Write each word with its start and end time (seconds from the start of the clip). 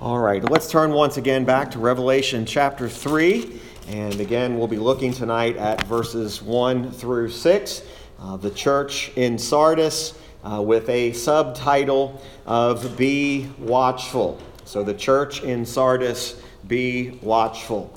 All 0.00 0.20
right, 0.20 0.48
let's 0.48 0.70
turn 0.70 0.92
once 0.92 1.16
again 1.16 1.44
back 1.44 1.72
to 1.72 1.80
Revelation 1.80 2.46
chapter 2.46 2.88
3. 2.88 3.60
And 3.88 4.20
again, 4.20 4.56
we'll 4.56 4.68
be 4.68 4.76
looking 4.76 5.12
tonight 5.12 5.56
at 5.56 5.82
verses 5.88 6.40
1 6.40 6.92
through 6.92 7.30
6. 7.30 7.82
Uh, 8.20 8.36
the 8.36 8.52
church 8.52 9.10
in 9.16 9.36
Sardis 9.36 10.16
uh, 10.44 10.62
with 10.62 10.88
a 10.88 11.12
subtitle 11.14 12.22
of 12.46 12.96
Be 12.96 13.50
Watchful. 13.58 14.40
So, 14.64 14.84
the 14.84 14.94
church 14.94 15.42
in 15.42 15.66
Sardis, 15.66 16.40
Be 16.68 17.18
Watchful. 17.20 17.92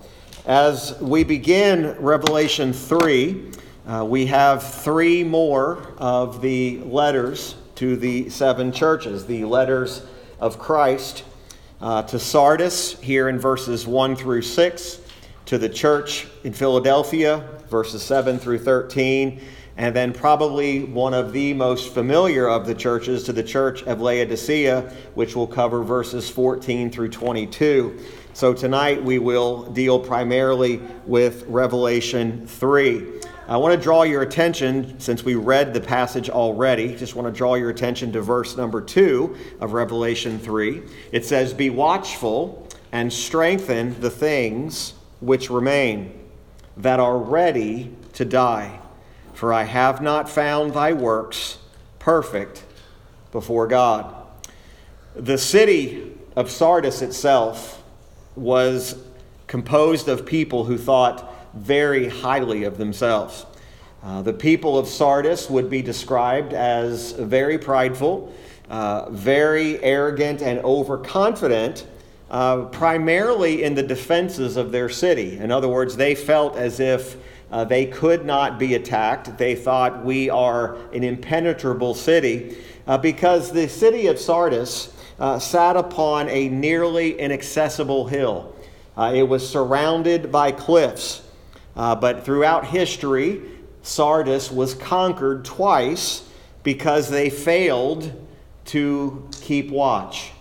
As 0.48 1.00
we 1.02 1.24
begin 1.24 1.96
Revelation 2.00 2.74
3, 2.74 3.52
uh, 3.86 4.06
we 4.06 4.26
have 4.26 4.64
three 4.64 5.24
more 5.24 5.94
of 6.00 6.42
the 6.42 6.80
letters 6.80 7.58
to 7.76 7.96
the 7.96 8.28
seven 8.30 8.72
churches, 8.72 9.28
the 9.28 9.46
letters 9.46 10.04
of 10.40 10.58
Christ 10.58 11.26
uh, 11.82 12.04
to 12.04 12.20
Sardis 12.20 13.00
here 13.00 13.28
in 13.28 13.40
verses 13.40 13.88
1 13.88 14.16
through 14.16 14.44
6, 14.44 15.02
to 15.46 15.58
the 15.58 15.70
church 15.70 16.28
in 16.44 16.54
Philadelphia, 16.54 17.44
verses 17.70 18.04
7 18.04 18.38
through 18.38 18.60
13, 18.60 19.42
and 19.78 19.96
then 19.96 20.14
probably 20.14 20.84
one 20.84 21.14
of 21.14 21.34
the 21.34 21.54
most 21.54 21.94
familiar 21.94 22.48
of 22.48 22.68
the 22.68 22.76
churches 22.76 23.24
to 23.24 23.34
the 23.34 23.44
church 23.44 23.82
of 23.84 24.00
Laodicea, 24.00 24.82
which 25.16 25.36
will 25.36 25.48
cover 25.48 25.84
verses 25.84 26.30
14 26.30 26.92
through 26.92 27.10
22. 27.10 28.00
So 28.34 28.54
tonight 28.54 29.04
we 29.04 29.18
will 29.18 29.64
deal 29.72 30.00
primarily 30.00 30.82
with 31.06 31.44
Revelation 31.48 32.46
3. 32.46 33.22
I 33.52 33.58
want 33.58 33.74
to 33.74 33.84
draw 33.84 34.04
your 34.04 34.22
attention, 34.22 34.98
since 35.02 35.26
we 35.26 35.36
read 35.36 35.74
the 35.74 35.82
passage 35.82 36.30
already, 36.30 36.96
just 36.96 37.18
want 37.18 37.28
to 37.28 37.38
draw 37.38 37.56
your 37.56 37.70
attention 37.70 38.14
to 38.14 38.22
verse 38.22 38.56
number 38.56 38.80
2 38.80 39.36
of 39.60 39.74
Revelation 39.74 40.40
3. 40.40 40.82
It 41.12 41.26
says, 41.26 41.54
Be 41.54 41.70
watchful 41.70 42.66
and 42.94 43.12
strengthen 43.12 44.00
the 44.00 44.10
things 44.10 44.94
which 45.20 45.50
remain, 45.50 46.18
that 46.78 47.02
are 47.02 47.18
ready 47.18 47.94
to 48.14 48.24
die. 48.24 48.80
For 49.34 49.52
I 49.52 49.64
have 49.64 50.02
not 50.02 50.30
found 50.30 50.74
thy 50.74 50.94
works 50.94 51.58
perfect 52.00 52.64
before 53.34 53.68
God. 53.68 54.16
The 55.14 55.38
city 55.38 56.18
of 56.38 56.50
Sardis 56.50 57.02
itself 57.02 57.84
was 58.38 58.96
composed 59.48 60.08
of 60.08 60.26
people 60.26 60.64
who 60.64 60.78
thought 60.78 61.28
very 61.54 62.08
highly 62.08 62.64
of 62.64 62.78
themselves. 62.78 63.46
Uh, 64.04 64.20
the 64.24 64.34
people 64.34 64.80
of 64.80 64.88
Sardis 64.88 65.48
would 65.48 65.70
be 65.70 65.84
described 65.84 66.54
as 66.54 67.12
very 67.12 67.60
prideful, 67.60 68.34
uh, 68.68 69.08
very 69.12 69.82
arrogant, 69.84 70.42
and 70.42 70.60
overconfident, 70.62 71.86
uh, 72.32 72.64
primarily 72.66 73.62
in 73.62 73.76
the 73.76 73.84
defenses 73.84 74.58
of 74.58 74.72
their 74.72 74.90
city. 74.90 75.38
In 75.38 75.52
other 75.52 75.68
words, 75.68 75.96
they 75.96 76.16
felt 76.16 76.56
as 76.56 76.80
if 76.80 77.16
uh, 77.52 77.64
they 77.64 77.86
could 77.86 78.26
not 78.26 78.58
be 78.58 78.74
attacked. 78.74 79.38
They 79.38 79.54
thought 79.54 80.04
we 80.04 80.32
are 80.32 80.78
an 80.94 81.04
impenetrable 81.04 81.94
city 81.94 82.58
uh, 82.88 82.98
because 82.98 83.52
the 83.52 83.70
city 83.70 84.08
of 84.08 84.18
Sardis 84.18 84.94
sat 85.40 85.78
upon 85.78 86.28
a 86.30 86.50
nearly 86.50 87.20
inaccessible 87.20 88.08
hill. 88.08 88.56
it 88.98 89.28
was 89.28 89.48
surrounded 89.48 90.32
by 90.32 90.52
cliffs. 90.52 91.22
But 91.76 92.26
throughout 92.26 92.66
history, 92.66 93.42
Sardis 93.84 94.52
was 94.52 94.74
conquered 94.74 95.46
twice 95.46 96.28
because 96.64 97.10
they 97.10 97.30
failed 97.30 98.12
to 98.66 99.28
keep 99.42 99.72
watch. 99.72 100.32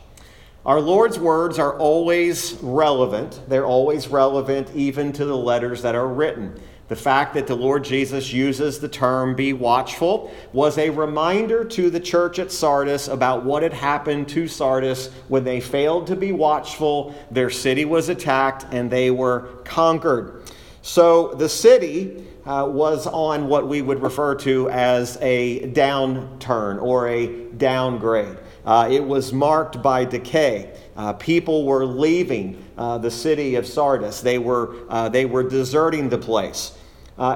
Our 0.66 0.80
Lord's 0.80 1.18
words 1.18 1.58
are 1.58 1.78
always 1.78 2.58
relevant. 2.60 3.40
They're 3.48 3.66
always 3.66 4.08
relevant 4.08 4.70
even 4.74 5.12
to 5.14 5.24
the 5.24 5.36
letters 5.36 5.82
that 5.82 5.94
are 5.94 6.06
written. 6.06 6.60
The 6.88 6.96
fact 6.96 7.34
that 7.34 7.46
the 7.46 7.54
Lord 7.54 7.84
Jesus 7.84 8.32
uses 8.32 8.80
the 8.80 8.88
term 8.88 9.36
be 9.36 9.52
watchful 9.52 10.34
was 10.52 10.76
a 10.76 10.90
reminder 10.90 11.64
to 11.64 11.88
the 11.88 12.00
church 12.00 12.40
at 12.40 12.50
Sardis 12.50 13.06
about 13.06 13.44
what 13.44 13.62
had 13.62 13.72
happened 13.72 14.28
to 14.30 14.48
Sardis 14.48 15.06
when 15.28 15.44
they 15.44 15.60
failed 15.60 16.08
to 16.08 16.16
be 16.16 16.32
watchful. 16.32 17.14
Their 17.30 17.48
city 17.48 17.84
was 17.84 18.08
attacked 18.08 18.66
and 18.72 18.90
they 18.90 19.12
were 19.12 19.42
conquered. 19.64 20.42
So 20.82 21.28
the 21.34 21.48
city 21.48 22.26
uh, 22.46 22.66
was 22.68 23.06
on 23.06 23.48
what 23.48 23.68
we 23.68 23.82
would 23.82 24.02
refer 24.02 24.34
to 24.34 24.70
as 24.70 25.18
a 25.20 25.60
downturn 25.72 26.80
or 26.80 27.08
a 27.08 27.44
downgrade. 27.52 28.38
Uh, 28.64 28.88
it 28.90 29.04
was 29.04 29.32
marked 29.32 29.82
by 29.82 30.04
decay. 30.04 30.76
Uh, 30.96 31.12
people 31.14 31.64
were 31.64 31.84
leaving 31.84 32.62
uh, 32.76 32.98
the 32.98 33.10
city 33.10 33.54
of 33.54 33.66
Sardis, 33.66 34.20
they 34.20 34.38
were, 34.38 34.74
uh, 34.88 35.08
they 35.08 35.24
were 35.24 35.42
deserting 35.42 36.08
the 36.08 36.18
place. 36.18 36.76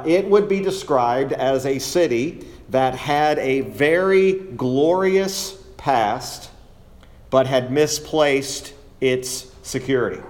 It 0.06 0.26
would 0.30 0.48
be 0.48 0.60
described 0.60 1.32
as 1.32 1.66
a 1.66 1.78
city 1.78 2.46
that 2.70 2.94
had 2.94 3.38
a 3.38 3.60
very 3.60 4.32
glorious 4.32 5.58
past, 5.76 6.50
but 7.28 7.46
had 7.46 7.70
misplaced 7.70 8.72
its 9.02 9.52
security. 9.62 10.22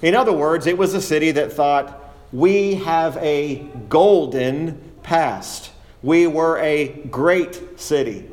In 0.00 0.14
other 0.14 0.32
words, 0.32 0.66
it 0.66 0.78
was 0.78 0.94
a 0.94 1.02
city 1.02 1.30
that 1.32 1.52
thought, 1.52 2.03
we 2.34 2.74
have 2.74 3.16
a 3.18 3.64
golden 3.88 4.92
past. 5.04 5.70
We 6.02 6.26
were 6.26 6.58
a 6.58 6.88
great 6.88 7.78
city. 7.78 8.28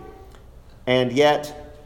And 0.88 1.14
yet, 1.14 1.78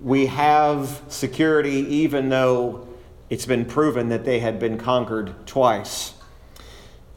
we 0.00 0.26
have 0.26 1.02
security 1.08 1.84
even 1.96 2.28
though 2.28 2.86
it's 3.28 3.44
been 3.44 3.64
proven 3.64 4.08
that 4.10 4.24
they 4.24 4.38
had 4.38 4.60
been 4.60 4.78
conquered 4.78 5.34
twice. 5.44 6.14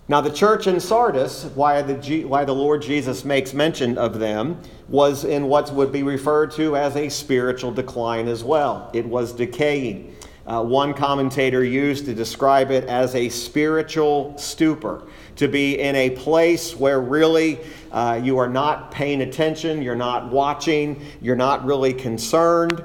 Now, 0.08 0.22
the 0.22 0.31
church 0.31 0.66
in 0.66 0.80
Sardis, 0.80 1.44
why 1.53 1.84
the, 1.84 2.25
why 2.25 2.46
the 2.46 2.53
Lord 2.53 2.81
Jesus 2.81 3.25
makes 3.25 3.53
mention 3.53 3.96
of 3.96 4.18
them, 4.18 4.59
was 4.90 5.24
in 5.24 5.46
what 5.46 5.72
would 5.72 5.92
be 5.92 6.02
referred 6.02 6.50
to 6.53 6.75
as 6.75 6.96
a 6.96 7.09
spiritual 7.09 7.72
decline 7.72 8.28
as 8.28 8.44
well. 8.44 8.90
It 8.92 9.06
was 9.06 9.34
decaying. 9.34 10.16
Uh, 10.47 10.63
one 10.63 10.94
commentator 10.94 11.63
used 11.63 12.06
to 12.06 12.13
describe 12.13 12.69
it 12.69 12.83
as 12.85 13.16
a 13.16 13.29
spiritual 13.29 14.38
stupor, 14.38 15.07
to 15.35 15.47
be 15.47 15.79
in 15.79 15.95
a 15.95 16.11
place 16.11 16.75
where 16.75 17.01
really 17.01 17.59
uh, 17.91 18.19
you 18.22 18.38
are 18.38 18.47
not 18.47 18.91
paying 18.91 19.22
attention, 19.22 19.81
you're 19.81 19.95
not 19.95 20.29
watching, 20.29 21.03
you're 21.19 21.35
not 21.35 21.66
really 21.66 21.94
concerned, 21.94 22.83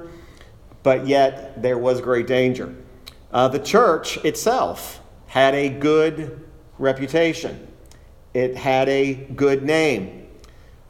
but 0.82 1.06
yet 1.06 1.60
there 1.60 1.76
was 1.76 2.00
great 2.00 2.26
danger. 2.26 2.75
Uh, 3.31 3.47
the 3.47 3.59
church 3.59 4.16
itself 4.25 5.00
had 5.27 5.54
a 5.54 5.69
good 5.69 6.42
reputation, 6.78 7.69
it 8.32 8.56
had 8.56 8.88
a 8.88 9.15
good 9.15 9.62
name. 9.62 10.20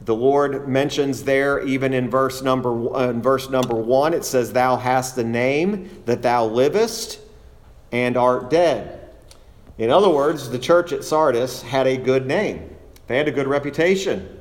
The 0.03 0.15
Lord 0.15 0.67
mentions 0.67 1.23
there, 1.23 1.61
even 1.61 1.93
in 1.93 2.09
verse 2.09 2.41
number 2.41 2.95
uh, 2.95 3.09
in 3.09 3.21
verse 3.21 3.49
number 3.49 3.75
one, 3.75 4.13
it 4.13 4.25
says, 4.25 4.51
"Thou 4.51 4.77
hast 4.77 5.15
the 5.15 5.23
name 5.23 5.89
that 6.05 6.23
thou 6.23 6.45
livest, 6.45 7.19
and 7.91 8.17
art 8.17 8.49
dead." 8.49 9.09
In 9.77 9.91
other 9.91 10.09
words, 10.09 10.49
the 10.49 10.59
church 10.59 10.91
at 10.91 11.03
Sardis 11.03 11.61
had 11.61 11.85
a 11.85 11.97
good 11.97 12.25
name; 12.25 12.75
they 13.07 13.17
had 13.17 13.27
a 13.27 13.31
good 13.31 13.47
reputation. 13.47 14.39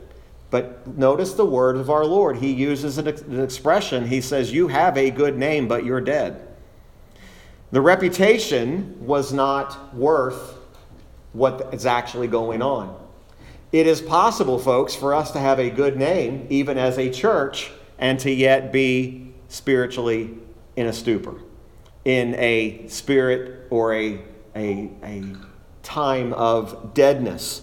But 0.50 0.87
notice 0.87 1.34
the 1.34 1.44
word 1.44 1.77
of 1.77 1.91
our 1.91 2.04
Lord. 2.04 2.38
He 2.38 2.53
uses 2.53 2.98
an, 2.98 3.06
an 3.06 3.41
expression. 3.41 4.06
He 4.06 4.22
says, 4.22 4.53
"You 4.53 4.69
have 4.69 4.97
a 4.97 5.10
good 5.10 5.37
name, 5.37 5.69
but 5.69 5.84
you're 5.84 6.00
dead." 6.00 6.41
The 7.71 7.82
reputation 7.82 8.97
was 9.06 9.32
not 9.32 9.94
worth 9.94 10.56
what 11.32 11.69
is 11.72 11.87
actually 11.87 12.27
going 12.28 12.62
on. 12.62 12.97
It 13.72 13.86
is 13.86 14.00
possible, 14.00 14.58
folks, 14.58 14.97
for 14.97 15.14
us 15.14 15.31
to 15.31 15.38
have 15.38 15.60
a 15.60 15.70
good 15.70 15.97
name, 15.97 16.47
even 16.50 16.76
as 16.76 16.98
a 16.98 17.08
church, 17.08 17.70
and 18.00 18.19
to 18.20 18.31
yet 18.31 18.72
be 18.72 19.32
spiritually 19.48 20.31
in 20.75 20.86
a 20.86 20.92
stupor, 20.92 21.41
in 22.04 22.34
a 22.34 22.89
spirit 22.89 23.68
or 23.71 23.95
a, 23.95 24.21
a, 24.56 24.91
a 25.04 25.22
time 25.84 26.33
of 26.33 26.95
deadness. 26.95 27.62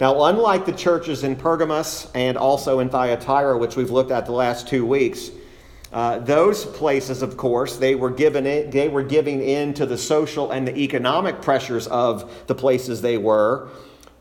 Now, 0.00 0.24
unlike 0.24 0.66
the 0.66 0.72
churches 0.72 1.22
in 1.22 1.36
Pergamos 1.36 2.10
and 2.12 2.36
also 2.36 2.80
in 2.80 2.88
Thyatira, 2.88 3.56
which 3.56 3.76
we've 3.76 3.90
looked 3.90 4.10
at 4.10 4.26
the 4.26 4.32
last 4.32 4.66
two 4.66 4.84
weeks, 4.84 5.30
uh, 5.92 6.18
those 6.18 6.64
places, 6.64 7.22
of 7.22 7.36
course, 7.36 7.76
they 7.76 7.94
were, 7.94 8.10
given 8.10 8.46
in, 8.46 8.70
they 8.70 8.88
were 8.88 9.04
giving 9.04 9.40
in 9.40 9.74
to 9.74 9.86
the 9.86 9.96
social 9.96 10.50
and 10.50 10.66
the 10.66 10.76
economic 10.76 11.40
pressures 11.40 11.86
of 11.86 12.46
the 12.48 12.54
places 12.54 13.00
they 13.00 13.16
were 13.16 13.68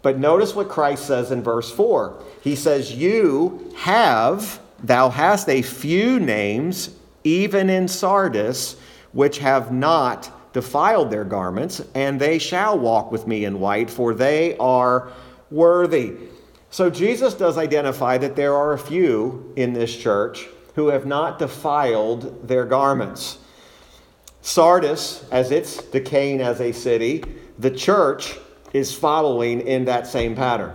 but 0.06 0.20
notice 0.20 0.54
what 0.54 0.70
Christ 0.70 1.08
says 1.08 1.32
in 1.32 1.42
verse 1.42 1.72
4. 1.72 2.22
He 2.42 2.56
says, 2.56 2.94
You 2.94 3.74
have, 3.76 4.60
thou 4.84 5.10
hast 5.10 5.50
a 5.50 5.64
few 5.64 6.20
names, 6.20 6.92
even 7.24 7.72
in 7.72 7.88
Sardis, 7.88 8.76
which 9.14 9.40
have 9.40 9.72
not 9.72 10.54
defiled 10.54 11.10
their 11.10 11.24
garments, 11.24 11.82
and 11.96 12.22
they 12.22 12.38
shall 12.38 12.78
walk 12.78 13.12
with 13.12 13.26
me 13.26 13.46
in 13.46 13.60
white, 13.60 13.90
for 13.90 14.14
they 14.14 14.56
are 14.58 15.12
worthy. 15.50 16.14
So 16.70 16.92
Jesus 16.92 17.34
does 17.34 17.58
identify 17.58 18.20
that 18.20 18.36
there 18.36 18.54
are 18.54 18.74
a 18.74 18.78
few 18.78 19.54
in 19.56 19.74
this 19.74 19.98
church 19.98 20.46
who 20.76 20.90
have 20.90 21.08
not 21.08 21.40
defiled 21.40 22.48
their 22.48 22.66
garments. 22.66 23.40
Sardis, 24.44 25.28
as 25.32 25.50
it's 25.50 25.82
decaying 25.82 26.42
as 26.42 26.62
a 26.62 26.74
city, 26.74 27.24
the 27.58 27.72
church 27.72 28.38
is 28.76 28.94
following 28.94 29.62
in 29.62 29.86
that 29.86 30.06
same 30.06 30.36
pattern. 30.36 30.74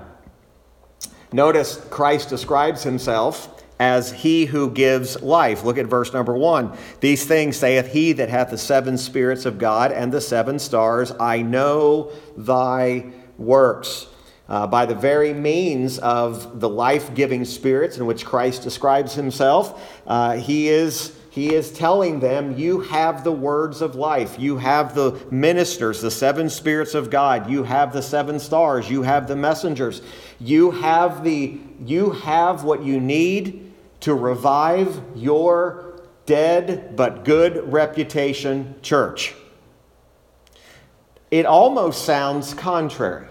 Notice 1.32 1.76
Christ 1.90 2.30
describes 2.30 2.82
himself 2.82 3.62
as 3.78 4.10
he 4.10 4.46
who 4.46 4.70
gives 4.70 5.20
life. 5.22 5.64
Look 5.64 5.76
at 5.76 5.84
verse 5.84 6.10
number 6.14 6.34
one. 6.34 6.72
These 7.00 7.26
things 7.26 7.58
saith 7.58 7.92
he 7.92 8.14
that 8.14 8.30
hath 8.30 8.48
the 8.50 8.56
seven 8.56 8.96
spirits 8.96 9.44
of 9.44 9.58
God 9.58 9.92
and 9.92 10.10
the 10.10 10.20
seven 10.22 10.58
stars. 10.58 11.12
I 11.20 11.42
know 11.42 12.10
thy 12.38 13.12
works. 13.36 14.06
Uh, 14.48 14.66
by 14.66 14.86
the 14.86 14.94
very 14.94 15.34
means 15.34 15.98
of 15.98 16.58
the 16.58 16.70
life 16.70 17.14
giving 17.14 17.44
spirits 17.44 17.98
in 17.98 18.06
which 18.06 18.24
Christ 18.24 18.62
describes 18.62 19.14
himself, 19.14 20.00
uh, 20.06 20.36
he 20.36 20.68
is 20.68 21.14
he 21.30 21.54
is 21.54 21.70
telling 21.70 22.18
them, 22.18 22.58
You 22.58 22.80
have 22.80 23.22
the 23.22 23.32
words 23.32 23.80
of 23.80 23.94
life. 23.94 24.36
You 24.38 24.58
have 24.58 24.96
the 24.96 25.24
ministers, 25.30 26.00
the 26.00 26.10
seven 26.10 26.50
spirits 26.50 26.94
of 26.94 27.08
God. 27.08 27.48
You 27.48 27.62
have 27.62 27.92
the 27.92 28.02
seven 28.02 28.40
stars. 28.40 28.90
You 28.90 29.02
have 29.02 29.28
the 29.28 29.36
messengers. 29.36 30.02
You 30.40 30.72
have, 30.72 31.22
the, 31.22 31.58
you 31.86 32.10
have 32.10 32.64
what 32.64 32.82
you 32.82 33.00
need 33.00 33.72
to 34.00 34.14
revive 34.14 35.00
your 35.14 36.02
dead 36.26 36.96
but 36.96 37.24
good 37.24 37.72
reputation 37.72 38.74
church. 38.82 39.34
It 41.30 41.46
almost 41.46 42.04
sounds 42.04 42.54
contrary. 42.54 43.28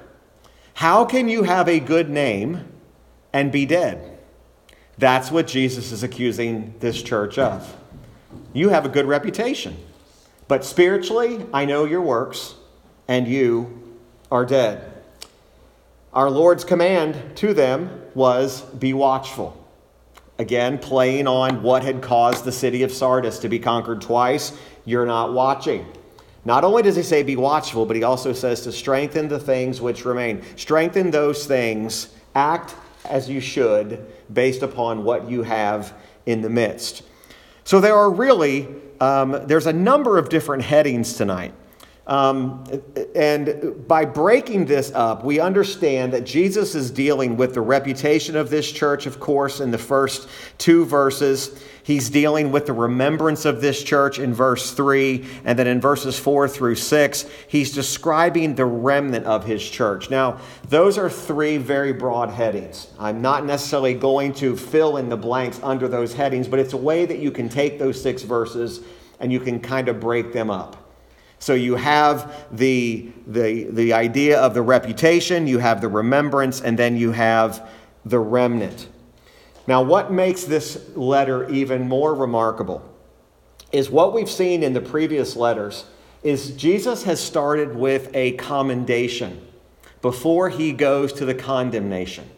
How 0.74 1.04
can 1.04 1.28
you 1.28 1.44
have 1.44 1.68
a 1.68 1.82
good 1.82 2.10
name 2.10 2.66
and 3.34 3.52
be 3.52 3.66
dead? 3.66 4.20
That's 4.98 5.32
what 5.32 5.48
Jesus 5.48 5.92
is 5.92 6.02
accusing 6.02 6.76
this 6.80 7.02
church 7.04 7.38
of. 7.38 7.76
You 8.54 8.70
have 8.70 8.86
a 8.86 8.90
good 8.90 9.06
reputation. 9.06 9.78
But 10.48 10.66
spiritually, 10.66 11.46
I 11.54 11.66
know 11.66 11.86
your 11.86 12.02
works, 12.02 12.56
and 13.08 13.28
you 13.28 13.98
are 14.32 14.46
dead. 14.46 14.92
Our 16.12 16.30
Lord's 16.30 16.64
command 16.64 17.38
to 17.38 17.54
them 17.54 18.02
was 18.16 18.62
be 18.62 18.94
watchful. 18.94 19.56
Again, 20.40 20.80
playing 20.80 21.28
on 21.28 21.62
what 21.62 21.84
had 21.84 22.02
caused 22.02 22.46
the 22.46 22.52
city 22.52 22.82
of 22.82 22.92
Sardis 22.92 23.40
to 23.40 23.50
be 23.50 23.60
conquered 23.60 24.02
twice. 24.02 24.58
You're 24.86 25.06
not 25.06 25.34
watching. 25.34 25.86
Not 26.46 26.64
only 26.64 26.82
does 26.82 26.96
he 26.96 27.04
say 27.04 27.22
be 27.22 27.36
watchful, 27.36 27.86
but 27.86 27.96
he 27.96 28.04
also 28.04 28.34
says 28.34 28.62
to 28.62 28.72
strengthen 28.72 29.28
the 29.28 29.40
things 29.40 29.82
which 29.82 30.06
remain. 30.06 30.44
Strengthen 30.56 31.12
those 31.12 31.46
things. 31.46 32.10
Act 32.34 32.74
as 33.06 33.30
you 33.30 33.40
should 33.42 34.06
based 34.34 34.64
upon 34.64 35.04
what 35.04 35.30
you 35.30 35.44
have 35.44 35.94
in 36.26 36.42
the 36.42 36.50
midst. 36.50 37.04
So 37.70 37.80
there 37.80 37.96
are 37.96 38.10
really, 38.10 38.68
um, 39.00 39.44
there's 39.46 39.68
a 39.68 39.74
number 39.74 40.18
of 40.18 40.30
different 40.30 40.64
headings 40.64 41.14
tonight. 41.14 41.54
Um, 42.10 42.66
and 43.14 43.88
by 43.88 44.04
breaking 44.04 44.66
this 44.66 44.92
up, 44.96 45.24
we 45.24 45.40
understand 45.40 46.12
that 46.14 46.26
Jesus 46.26 46.74
is 46.74 46.90
dealing 46.90 47.38
with 47.38 47.54
the 47.54 47.62
reputation 47.62 48.36
of 48.36 48.50
this 48.50 48.72
church, 48.72 49.06
of 49.06 49.20
course, 49.20 49.60
in 49.60 49.70
the 49.70 49.78
first 49.78 50.28
two 50.58 50.86
verses. 50.86 51.64
He's 51.84 52.10
dealing 52.10 52.52
with 52.52 52.66
the 52.66 52.74
remembrance 52.74 53.46
of 53.46 53.62
this 53.62 53.84
church 53.84 54.18
in 54.18 54.34
verse 54.34 54.72
3. 54.72 55.24
And 55.46 55.58
then 55.58 55.68
in 55.68 55.80
verses 55.80 56.18
4 56.18 56.48
through 56.48 56.76
6, 56.76 57.26
he's 57.48 57.76
describing 57.76 58.56
the 58.56 58.66
remnant 58.66 59.28
of 59.28 59.46
his 59.46 59.68
church. 59.68 60.10
Now, 60.10 60.40
those 60.68 60.98
are 60.98 61.12
three 61.12 61.58
very 61.58 61.94
broad 61.94 62.32
headings. 62.32 62.88
I'm 62.98 63.22
not 63.22 63.46
necessarily 63.46 63.94
going 63.94 64.34
to 64.36 64.58
fill 64.58 64.98
in 64.98 65.10
the 65.10 65.18
blanks 65.18 65.60
under 65.62 65.88
those 65.88 66.16
headings, 66.16 66.48
but 66.48 66.58
it's 66.58 66.74
a 66.74 66.78
way 66.78 67.06
that 67.06 67.20
you 67.20 67.30
can 67.30 67.50
take 67.50 67.78
those 67.78 68.02
six 68.02 68.24
verses 68.24 68.82
and 69.20 69.32
you 69.32 69.40
can 69.40 69.60
kind 69.60 69.90
of 69.90 70.00
break 70.00 70.34
them 70.34 70.50
up. 70.50 70.89
So 71.40 71.54
you 71.54 71.76
have 71.76 72.48
the, 72.52 73.10
the, 73.26 73.64
the 73.66 73.94
idea 73.94 74.40
of 74.40 74.54
the 74.54 74.62
reputation, 74.62 75.48
you 75.48 75.60
have 75.60 75.82
the 75.82 75.88
remembrance, 75.88 76.62
and 76.62 76.78
then 76.78 76.98
you 76.98 77.14
have 77.14 77.68
the 78.06 78.20
remnant. 78.20 78.90
Now, 79.66 79.82
what 79.82 80.12
makes 80.12 80.44
this 80.44 80.90
letter 80.96 81.50
even 81.50 81.88
more 81.88 82.14
remarkable 82.14 82.84
is 83.72 83.90
what 83.90 84.14
we've 84.14 84.30
seen 84.30 84.64
in 84.64 84.74
the 84.74 84.82
previous 84.82 85.36
letters 85.36 85.86
is 86.24 86.52
Jesus 86.52 87.04
has 87.04 87.22
started 87.22 87.76
with 87.76 88.10
a 88.14 88.34
commendation 88.34 89.46
before 90.02 90.50
he 90.50 90.74
goes 90.74 91.14
to 91.14 91.26
the 91.26 91.36
condemnation. 91.36 92.30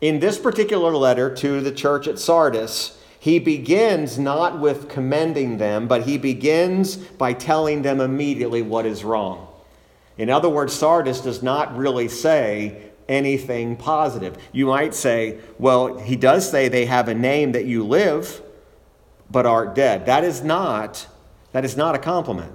In 0.00 0.20
this 0.20 0.38
particular 0.38 0.94
letter 0.94 1.34
to 1.36 1.60
the 1.60 1.72
church 1.72 2.06
at 2.06 2.18
Sardis, 2.18 3.00
he 3.26 3.40
begins 3.40 4.20
not 4.20 4.60
with 4.60 4.88
commending 4.88 5.58
them, 5.58 5.88
but 5.88 6.04
he 6.04 6.16
begins 6.16 6.94
by 6.94 7.32
telling 7.32 7.82
them 7.82 8.00
immediately 8.00 8.62
what 8.62 8.86
is 8.86 9.02
wrong. 9.02 9.48
In 10.16 10.30
other 10.30 10.48
words, 10.48 10.72
Sardis 10.72 11.22
does 11.22 11.42
not 11.42 11.76
really 11.76 12.06
say 12.06 12.92
anything 13.08 13.74
positive. 13.74 14.38
You 14.52 14.66
might 14.66 14.94
say, 14.94 15.40
well, 15.58 15.98
he 15.98 16.14
does 16.14 16.48
say 16.48 16.68
they 16.68 16.86
have 16.86 17.08
a 17.08 17.14
name 17.14 17.50
that 17.50 17.64
you 17.64 17.82
live, 17.82 18.42
but 19.28 19.44
art 19.44 19.74
dead. 19.74 20.06
That 20.06 20.22
is 20.22 20.44
not, 20.44 21.08
that 21.50 21.64
is 21.64 21.76
not 21.76 21.96
a 21.96 21.98
compliment. 21.98 22.52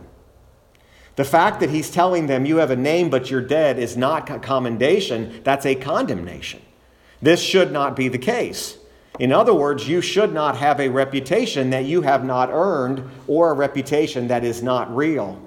The 1.18 1.26
fact 1.26 1.60
that 1.60 1.70
he's 1.70 1.92
telling 1.92 2.28
them 2.28 2.46
you 2.46 2.58
have 2.58 2.72
a 2.72 2.78
name 2.78 3.10
but 3.10 3.30
you're 3.30 3.42
dead 3.42 3.78
is 3.78 3.98
not 3.98 4.42
commendation, 4.42 5.42
that's 5.44 5.66
a 5.66 5.76
condemnation. 5.76 6.62
This 7.22 7.42
should 7.42 7.74
not 7.74 7.98
be 7.98 8.08
the 8.08 8.18
case. 8.18 8.78
In 9.22 9.32
other 9.32 9.54
words, 9.54 9.88
you 9.88 10.02
should 10.02 10.34
not 10.34 10.58
have 10.58 10.80
a 10.80 10.90
reputation 10.90 11.70
that 11.70 11.86
you 11.86 12.02
have 12.02 12.26
not 12.26 12.50
earned 12.52 13.08
or 13.28 13.52
a 13.52 13.54
reputation 13.54 14.30
that 14.30 14.44
is 14.44 14.64
not 14.64 14.96
real. 14.96 15.40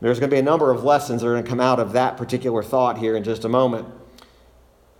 There's 0.00 0.20
going 0.20 0.30
to 0.30 0.36
be 0.36 0.38
a 0.38 0.44
number 0.44 0.70
of 0.70 0.84
lessons 0.84 1.22
that 1.22 1.26
are 1.26 1.32
going 1.32 1.42
to 1.42 1.50
come 1.50 1.58
out 1.58 1.80
of 1.80 1.90
that 1.94 2.16
particular 2.16 2.62
thought 2.62 2.98
here 2.98 3.16
in 3.16 3.24
just 3.24 3.44
a 3.44 3.48
moment. 3.48 3.88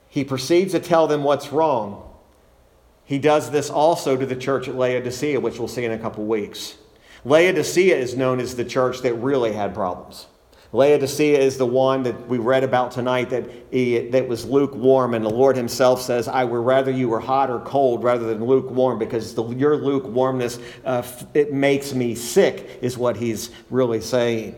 He 0.09 0.25
proceeds 0.25 0.73
to 0.73 0.81
tell 0.81 1.07
them 1.07 1.23
what's 1.23 1.53
wrong. 1.53 2.03
He 3.05 3.21
does 3.21 3.53
this 3.53 3.71
also 3.71 4.17
to 4.17 4.27
the 4.27 4.35
church 4.35 4.67
at 4.67 4.75
Laodicea, 4.75 5.39
which 5.39 5.61
we'll 5.61 5.69
see 5.69 5.85
in 5.85 5.93
a 5.93 5.99
couple 5.99 6.25
weeks. 6.25 6.79
Laodicea 7.25 7.97
is 7.97 8.17
known 8.17 8.41
as 8.41 8.57
the 8.57 8.65
church 8.65 9.03
that 9.03 9.15
really 9.15 9.53
had 9.53 9.73
problems. 9.73 10.27
Laodicea 10.73 11.37
is 11.37 11.57
the 11.57 11.67
one 11.67 12.05
that 12.05 12.29
we 12.29 12.39
read 12.39 12.63
about 12.63 12.93
tonight 12.93 13.31
that, 13.31 13.51
he, 13.73 14.09
that 14.11 14.29
was 14.29 14.45
lukewarm, 14.45 15.15
and 15.15 15.25
the 15.25 15.31
Lord 15.31 15.57
Himself 15.57 16.01
says, 16.01 16.29
I 16.29 16.45
would 16.45 16.65
rather 16.65 16.93
you 16.93 17.09
were 17.09 17.19
hot 17.19 17.51
or 17.51 17.59
cold 17.61 18.05
rather 18.05 18.27
than 18.27 18.45
lukewarm 18.45 18.99
because 18.99 19.35
the, 19.35 19.45
your 19.49 19.77
lukewarmness, 19.77 20.61
uh, 20.85 21.03
it 21.35 21.53
makes 21.53 21.93
me 21.93 22.15
sick, 22.15 22.79
is 22.83 22.97
what 22.97 23.17
He's 23.17 23.51
really 23.69 24.01
saying. 24.01 24.55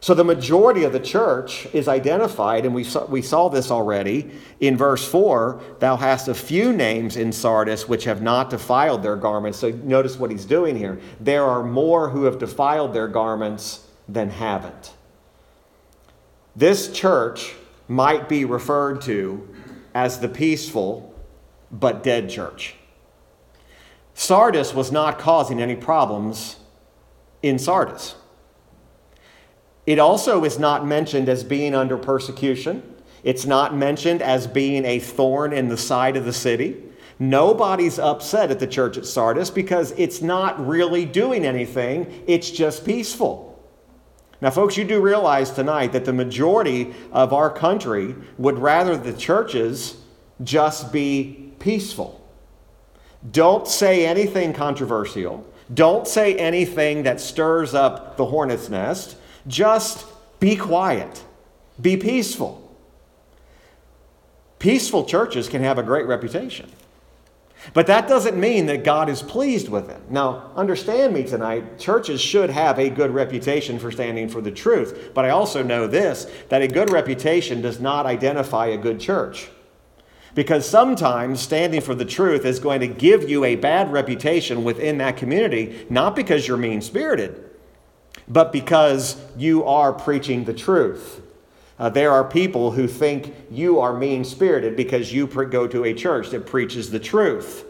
So 0.00 0.14
the 0.14 0.24
majority 0.24 0.84
of 0.84 0.92
the 0.92 1.00
church 1.00 1.66
is 1.74 1.88
identified, 1.88 2.64
and 2.64 2.74
we 2.74 2.84
saw, 2.84 3.04
we 3.06 3.20
saw 3.20 3.48
this 3.48 3.70
already 3.70 4.30
in 4.60 4.76
verse 4.76 5.06
4 5.06 5.60
Thou 5.80 5.96
hast 5.96 6.28
a 6.28 6.34
few 6.34 6.72
names 6.72 7.16
in 7.16 7.32
Sardis 7.32 7.88
which 7.88 8.04
have 8.04 8.22
not 8.22 8.48
defiled 8.48 9.02
their 9.02 9.16
garments. 9.16 9.58
So 9.58 9.70
notice 9.70 10.16
what 10.16 10.30
he's 10.30 10.44
doing 10.44 10.76
here. 10.76 11.00
There 11.20 11.44
are 11.44 11.64
more 11.64 12.08
who 12.08 12.24
have 12.24 12.38
defiled 12.38 12.94
their 12.94 13.08
garments 13.08 13.84
than 14.08 14.30
haven't. 14.30 14.94
This 16.58 16.90
church 16.90 17.54
might 17.86 18.28
be 18.28 18.44
referred 18.44 19.00
to 19.02 19.48
as 19.94 20.18
the 20.18 20.28
peaceful 20.28 21.14
but 21.70 22.02
dead 22.02 22.28
church. 22.28 22.74
Sardis 24.14 24.74
was 24.74 24.90
not 24.90 25.20
causing 25.20 25.62
any 25.62 25.76
problems 25.76 26.56
in 27.44 27.60
Sardis. 27.60 28.16
It 29.86 30.00
also 30.00 30.42
is 30.42 30.58
not 30.58 30.84
mentioned 30.84 31.28
as 31.28 31.44
being 31.44 31.76
under 31.76 31.96
persecution. 31.96 32.82
It's 33.22 33.46
not 33.46 33.76
mentioned 33.76 34.20
as 34.20 34.48
being 34.48 34.84
a 34.84 34.98
thorn 34.98 35.52
in 35.52 35.68
the 35.68 35.76
side 35.76 36.16
of 36.16 36.24
the 36.24 36.32
city. 36.32 36.82
Nobody's 37.20 38.00
upset 38.00 38.50
at 38.50 38.58
the 38.58 38.66
church 38.66 38.98
at 38.98 39.06
Sardis 39.06 39.50
because 39.50 39.92
it's 39.92 40.22
not 40.22 40.66
really 40.66 41.04
doing 41.04 41.46
anything, 41.46 42.24
it's 42.26 42.50
just 42.50 42.84
peaceful. 42.84 43.47
Now, 44.40 44.50
folks, 44.50 44.76
you 44.76 44.84
do 44.84 45.00
realize 45.00 45.50
tonight 45.50 45.92
that 45.92 46.04
the 46.04 46.12
majority 46.12 46.94
of 47.12 47.32
our 47.32 47.50
country 47.50 48.14
would 48.36 48.58
rather 48.58 48.96
the 48.96 49.12
churches 49.12 49.96
just 50.44 50.92
be 50.92 51.52
peaceful. 51.58 52.24
Don't 53.30 53.66
say 53.66 54.06
anything 54.06 54.52
controversial. 54.52 55.44
Don't 55.74 56.06
say 56.06 56.36
anything 56.36 57.02
that 57.02 57.20
stirs 57.20 57.74
up 57.74 58.16
the 58.16 58.26
hornet's 58.26 58.68
nest. 58.68 59.16
Just 59.48 60.06
be 60.38 60.54
quiet. 60.54 61.24
Be 61.80 61.96
peaceful. 61.96 62.64
Peaceful 64.60 65.04
churches 65.04 65.48
can 65.48 65.62
have 65.62 65.78
a 65.78 65.82
great 65.82 66.06
reputation. 66.06 66.70
But 67.74 67.86
that 67.88 68.08
doesn't 68.08 68.38
mean 68.38 68.66
that 68.66 68.84
God 68.84 69.08
is 69.08 69.22
pleased 69.22 69.68
with 69.68 69.86
them. 69.86 70.02
Now, 70.08 70.52
understand 70.56 71.12
me 71.12 71.24
tonight. 71.24 71.78
Churches 71.78 72.20
should 72.20 72.50
have 72.50 72.78
a 72.78 72.90
good 72.90 73.10
reputation 73.10 73.78
for 73.78 73.90
standing 73.90 74.28
for 74.28 74.40
the 74.40 74.50
truth. 74.50 75.10
But 75.14 75.24
I 75.24 75.30
also 75.30 75.62
know 75.62 75.86
this 75.86 76.26
that 76.48 76.62
a 76.62 76.68
good 76.68 76.90
reputation 76.90 77.60
does 77.60 77.80
not 77.80 78.06
identify 78.06 78.66
a 78.66 78.78
good 78.78 79.00
church. 79.00 79.48
Because 80.34 80.68
sometimes 80.68 81.40
standing 81.40 81.80
for 81.80 81.94
the 81.94 82.04
truth 82.04 82.44
is 82.44 82.60
going 82.60 82.80
to 82.80 82.86
give 82.86 83.28
you 83.28 83.44
a 83.44 83.56
bad 83.56 83.90
reputation 83.90 84.62
within 84.62 84.98
that 84.98 85.16
community, 85.16 85.86
not 85.90 86.14
because 86.14 86.46
you're 86.46 86.56
mean 86.56 86.80
spirited, 86.80 87.44
but 88.28 88.52
because 88.52 89.20
you 89.36 89.64
are 89.64 89.92
preaching 89.92 90.44
the 90.44 90.54
truth. 90.54 91.22
Uh, 91.78 91.88
there 91.88 92.10
are 92.10 92.24
people 92.24 92.72
who 92.72 92.88
think 92.88 93.34
you 93.50 93.78
are 93.78 93.96
mean 93.96 94.24
spirited 94.24 94.76
because 94.76 95.12
you 95.12 95.26
pre- 95.26 95.46
go 95.46 95.66
to 95.66 95.84
a 95.84 95.94
church 95.94 96.30
that 96.30 96.46
preaches 96.46 96.90
the 96.90 96.98
truth. 96.98 97.64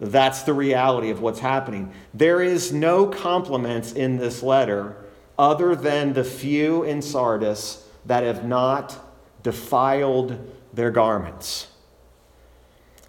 That's 0.00 0.42
the 0.42 0.54
reality 0.54 1.10
of 1.10 1.20
what's 1.20 1.40
happening. 1.40 1.92
There 2.14 2.42
is 2.42 2.72
no 2.72 3.06
compliments 3.06 3.92
in 3.92 4.16
this 4.16 4.42
letter 4.42 4.96
other 5.38 5.76
than 5.76 6.14
the 6.14 6.24
few 6.24 6.84
in 6.84 7.02
Sardis 7.02 7.86
that 8.06 8.22
have 8.22 8.46
not 8.46 8.98
defiled 9.42 10.38
their 10.72 10.90
garments. 10.90 11.66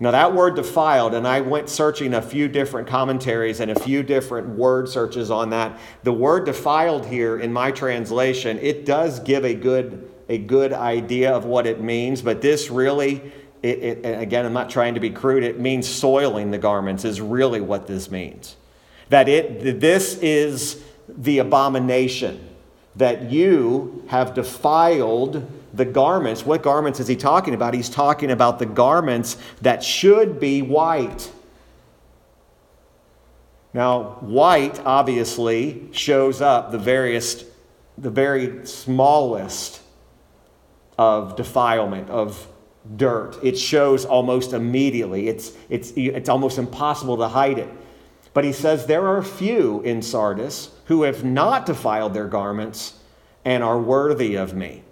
Now, 0.02 0.12
that 0.12 0.34
word 0.34 0.56
defiled, 0.56 1.14
and 1.14 1.28
I 1.28 1.42
went 1.42 1.70
searching 1.70 2.16
a 2.16 2.22
few 2.24 2.48
different 2.48 2.88
commentaries 2.88 3.60
and 3.60 3.70
a 3.70 3.80
few 3.80 4.02
different 4.02 4.50
word 4.50 4.90
searches 4.90 5.30
on 5.30 5.52
that. 5.52 5.80
The 6.02 6.12
word 6.12 6.46
defiled 6.46 7.06
here 7.06 7.38
in 7.38 7.54
my 7.54 7.72
translation, 7.72 8.58
it 8.60 8.84
does 8.84 9.20
give 9.20 9.46
a 9.46 9.54
good, 9.54 10.11
a 10.32 10.38
good 10.38 10.72
idea 10.72 11.30
of 11.34 11.44
what 11.44 11.68
it 11.68 11.82
means, 11.82 12.22
but 12.22 12.42
this 12.42 12.70
really, 12.70 13.22
it, 13.62 13.84
it, 13.84 14.22
again, 14.22 14.46
I'm 14.46 14.54
not 14.54 14.70
trying 14.70 14.94
to 14.94 15.02
be 15.02 15.10
crude, 15.10 15.44
it 15.44 15.60
means 15.60 15.90
soiling 15.90 16.52
the 16.52 16.58
garments, 16.58 17.04
is 17.04 17.20
really 17.20 17.60
what 17.60 17.86
this 17.86 18.10
means. 18.10 18.56
That 19.10 19.28
it, 19.28 19.82
this 19.82 20.18
is 20.22 20.82
the 21.10 21.40
abomination, 21.40 22.48
that 22.96 23.30
you 23.30 24.06
have 24.08 24.34
defiled 24.34 25.46
the 25.74 25.84
garments. 25.84 26.46
What 26.46 26.64
garments 26.64 27.02
is 27.02 27.10
he 27.10 27.18
talking 27.18 27.54
about? 27.54 27.74
He's 27.74 27.90
talking 27.90 28.32
about 28.32 28.58
the 28.58 28.66
garments 28.66 29.36
that 29.62 29.84
should 29.84 30.40
be 30.40 30.62
white. 30.62 31.30
Now, 33.74 34.18
white 34.22 34.80
obviously 34.86 35.90
shows 35.92 36.40
up 36.40 36.72
the 36.72 36.78
various, 36.78 37.44
the 37.98 38.10
very 38.10 38.66
smallest 38.66 39.81
of 41.02 41.36
defilement, 41.36 42.08
of 42.12 42.48
dirt. 42.96 43.36
It 43.42 43.58
shows 43.58 44.06
almost 44.06 44.54
immediately. 44.54 45.30
It's, 45.30 45.54
it's, 45.68 45.92
it's 45.96 46.30
almost 46.30 46.60
impossible 46.60 47.18
to 47.18 47.28
hide 47.28 47.58
it. 47.58 47.70
But 48.36 48.44
he 48.44 48.54
says 48.54 48.86
there 48.86 49.08
are 49.08 49.24
few 49.24 49.82
in 49.82 50.04
Sardis 50.04 50.70
who 50.86 51.02
have 51.02 51.24
not 51.24 51.66
defiled 51.66 52.14
their 52.14 52.28
garments 52.28 53.00
and 53.44 53.64
are 53.64 53.80
worthy 53.80 54.36
of 54.36 54.54
me. 54.54 54.84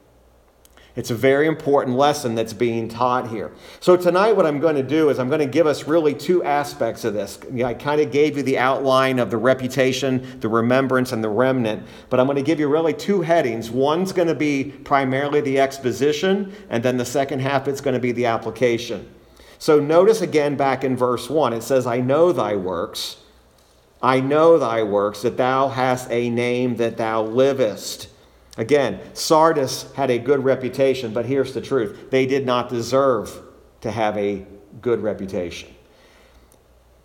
It's 0.96 1.12
a 1.12 1.16
very 1.16 1.48
important 1.48 1.96
lesson 1.96 2.34
that's 2.34 2.52
being 2.52 2.90
taught 2.90 3.30
here. 3.30 3.52
So, 3.80 3.96
tonight, 3.96 4.34
what 4.34 4.46
I'm 4.46 4.60
going 4.60 4.76
to 4.76 4.84
do 4.84 5.10
is 5.10 5.20
I'm 5.20 5.30
going 5.30 5.40
to 5.40 5.46
give 5.46 5.68
us 5.68 5.88
really 5.88 6.16
two 6.16 6.44
aspects 6.44 7.06
of 7.06 7.14
this. 7.14 7.40
I 7.64 7.76
kind 7.76 8.02
of 8.02 8.12
gave 8.12 8.36
you 8.36 8.44
the 8.44 8.58
outline 8.58 9.20
of 9.20 9.30
the 9.30 9.38
reputation, 9.38 10.40
the 10.40 10.50
remembrance, 10.50 11.12
and 11.12 11.24
the 11.24 11.30
remnant, 11.30 11.86
but 12.10 12.20
I'm 12.20 12.26
going 12.26 12.38
to 12.38 12.42
give 12.42 12.60
you 12.60 12.68
really 12.68 12.94
two 12.94 13.22
headings. 13.22 13.70
One's 13.70 14.12
going 14.12 14.28
to 14.28 14.36
be 14.36 14.72
primarily 14.84 15.42
the 15.42 15.60
exposition, 15.60 16.54
and 16.70 16.84
then 16.84 16.98
the 16.98 17.06
second 17.06 17.42
half, 17.42 17.68
it's 17.68 17.82
going 17.82 17.94
to 17.94 18.00
be 18.00 18.12
the 18.12 18.26
application. 18.26 19.08
So, 19.60 19.80
notice 19.80 20.22
again 20.22 20.56
back 20.56 20.84
in 20.84 20.98
verse 20.98 21.30
1, 21.30 21.54
it 21.54 21.62
says, 21.62 21.86
I 21.86 22.02
know 22.02 22.32
thy 22.32 22.56
works. 22.56 23.18
I 24.02 24.22
know 24.22 24.58
thy 24.58 24.82
works, 24.82 25.22
that 25.22 25.38
thou 25.38 25.68
hast 25.68 26.10
a 26.10 26.30
name 26.30 26.78
that 26.78 26.98
thou 26.98 27.22
livest 27.22 28.08
Again, 28.60 29.00
Sardis 29.14 29.90
had 29.94 30.12
a 30.12 30.20
good 30.20 30.44
reputation, 30.44 31.14
but 31.14 31.26
here's 31.26 31.54
the 31.54 31.62
truth 31.62 32.12
they 32.12 32.26
did 32.26 32.46
not 32.46 32.68
deserve 32.68 33.42
to 33.80 33.90
have 33.90 34.18
a 34.18 34.46
good 34.82 35.02
reputation. 35.02 35.74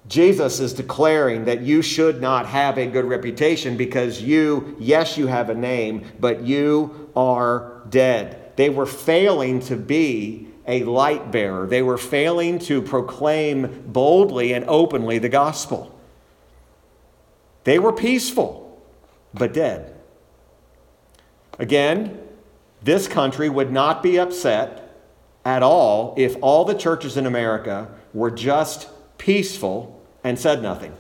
Jesus 0.08 0.58
is 0.58 0.75
declaring 0.75 1.44
that 1.44 1.62
you 1.62 1.80
should 1.80 2.20
not 2.20 2.46
have 2.46 2.76
a 2.76 2.87
good 2.88 3.04
reputation 3.04 3.76
because 3.76 4.20
you, 4.20 4.76
yes, 4.80 5.16
you 5.16 5.28
have 5.28 5.49
a 5.49 5.54
name, 5.54 6.04
but 6.18 6.42
you 6.42 7.08
are 7.14 7.82
dead. 7.88 8.52
They 8.56 8.68
were 8.68 8.84
failing 8.84 9.61
to 9.61 9.76
be 9.76 10.49
a 10.66 10.82
light 10.82 11.30
bearer, 11.30 11.68
they 11.68 11.82
were 11.82 11.99
failing 11.99 12.58
to 12.58 12.82
proclaim 12.82 13.84
boldly 13.87 14.54
and 14.54 14.64
openly 14.66 15.20
the 15.20 15.28
gospel. 15.28 15.96
They 17.62 17.78
were 17.78 17.92
peaceful, 17.92 18.82
but 19.32 19.52
dead. 19.52 19.93
Again, 21.58 22.20
this 22.82 23.08
country 23.08 23.49
would 23.49 23.73
not 23.73 24.02
be 24.02 24.18
upset 24.18 24.80
at 25.44 25.62
all 25.62 26.14
if 26.16 26.37
all 26.40 26.64
the 26.64 26.75
churches 26.75 27.16
in 27.16 27.26
America 27.26 27.88
were 28.12 28.30
just 28.30 28.88
peaceful 29.18 30.02
and 30.23 30.38
said 30.38 30.62
nothing. 30.62 30.94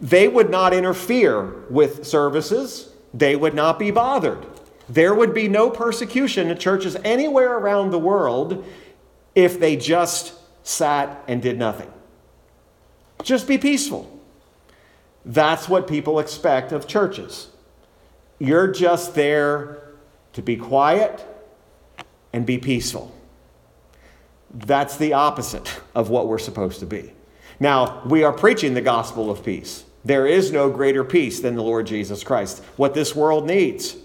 They 0.00 0.28
would 0.28 0.50
not 0.50 0.72
interfere 0.72 1.64
with 1.68 2.06
services, 2.06 2.90
they 3.12 3.36
would 3.36 3.54
not 3.54 3.78
be 3.78 3.90
bothered. 3.90 4.46
There 4.88 5.14
would 5.14 5.34
be 5.34 5.46
no 5.46 5.70
persecution 5.70 6.48
in 6.48 6.58
churches 6.58 6.96
anywhere 7.04 7.56
around 7.56 7.90
the 7.90 7.98
world 7.98 8.64
if 9.34 9.60
they 9.60 9.76
just 9.76 10.34
sat 10.66 11.22
and 11.28 11.40
did 11.40 11.58
nothing. 11.58 11.92
Just 13.22 13.46
be 13.46 13.58
peaceful. 13.58 14.18
That's 15.24 15.68
what 15.68 15.86
people 15.86 16.18
expect 16.18 16.72
of 16.72 16.86
churches. 16.86 17.49
You're 18.40 18.68
just 18.68 19.14
there 19.14 19.92
to 20.32 20.42
be 20.42 20.56
quiet 20.56 21.24
and 22.32 22.44
be 22.46 22.58
peaceful. 22.58 23.14
That's 24.52 24.96
the 24.96 25.12
opposite 25.12 25.80
of 25.94 26.10
what 26.10 26.26
we're 26.26 26.38
supposed 26.38 26.80
to 26.80 26.86
be. 26.86 27.12
Now, 27.60 28.02
we 28.06 28.24
are 28.24 28.32
preaching 28.32 28.74
the 28.74 28.80
gospel 28.80 29.30
of 29.30 29.44
peace. 29.44 29.84
There 30.04 30.26
is 30.26 30.50
no 30.50 30.70
greater 30.70 31.04
peace 31.04 31.40
than 31.40 31.54
the 31.54 31.62
Lord 31.62 31.86
Jesus 31.86 32.24
Christ. 32.24 32.64
What 32.76 32.94
this 32.94 33.14
world 33.14 33.46
needs 33.46 33.96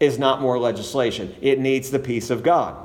is 0.00 0.18
not 0.18 0.40
more 0.40 0.58
legislation, 0.58 1.34
it 1.40 1.58
needs 1.58 1.90
the 1.90 1.98
peace 1.98 2.30
of 2.30 2.42
God. 2.42 2.76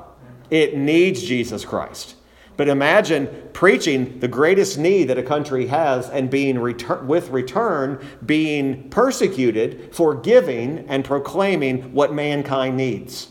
It 0.50 0.76
needs 0.76 1.22
Jesus 1.22 1.64
Christ. 1.64 2.14
But 2.56 2.68
imagine 2.68 3.48
preaching 3.52 4.20
the 4.20 4.28
greatest 4.28 4.78
need 4.78 5.04
that 5.04 5.18
a 5.18 5.22
country 5.22 5.66
has 5.66 6.08
and 6.10 6.30
being 6.30 6.56
retur- 6.56 7.04
with 7.04 7.30
return 7.30 8.04
being 8.24 8.90
persecuted 8.90 9.94
for 9.94 10.14
giving 10.14 10.86
and 10.88 11.04
proclaiming 11.04 11.92
what 11.92 12.12
mankind 12.12 12.76
needs. 12.76 13.28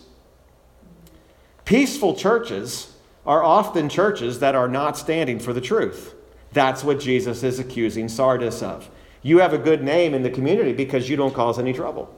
Peaceful 1.65 2.15
churches 2.15 2.95
are 3.25 3.43
often 3.43 3.87
churches 3.87 4.39
that 4.39 4.55
are 4.55 4.67
not 4.67 4.97
standing 4.97 5.39
for 5.39 5.53
the 5.53 5.61
truth. 5.61 6.15
That's 6.53 6.83
what 6.83 6.99
Jesus 6.99 7.43
is 7.43 7.59
accusing 7.59 8.09
Sardis 8.09 8.61
of. 8.61 8.89
You 9.21 9.37
have 9.37 9.53
a 9.53 9.57
good 9.57 9.83
name 9.83 10.13
in 10.13 10.23
the 10.23 10.29
community 10.29 10.73
because 10.73 11.09
you 11.09 11.15
don't 11.15 11.33
cause 11.33 11.59
any 11.59 11.73
trouble. 11.73 12.13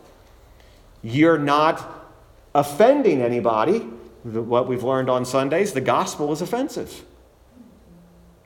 You're 1.02 1.38
not 1.38 2.10
offending 2.56 3.22
anybody 3.22 3.86
what 4.24 4.68
we've 4.68 4.84
learned 4.84 5.10
on 5.10 5.26
Sundays, 5.26 5.74
the 5.74 5.82
gospel 5.82 6.32
is 6.32 6.42
offensive. 6.42 7.04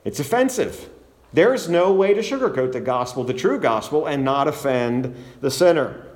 It's 0.04 0.20
offensive. 0.20 0.88
There 1.32 1.54
is 1.54 1.68
no 1.68 1.92
way 1.92 2.14
to 2.14 2.20
sugarcoat 2.20 2.72
the 2.72 2.80
gospel, 2.80 3.24
the 3.24 3.34
true 3.34 3.60
gospel, 3.60 4.06
and 4.06 4.24
not 4.24 4.48
offend 4.48 5.14
the 5.40 5.50
sinner. 5.50 6.06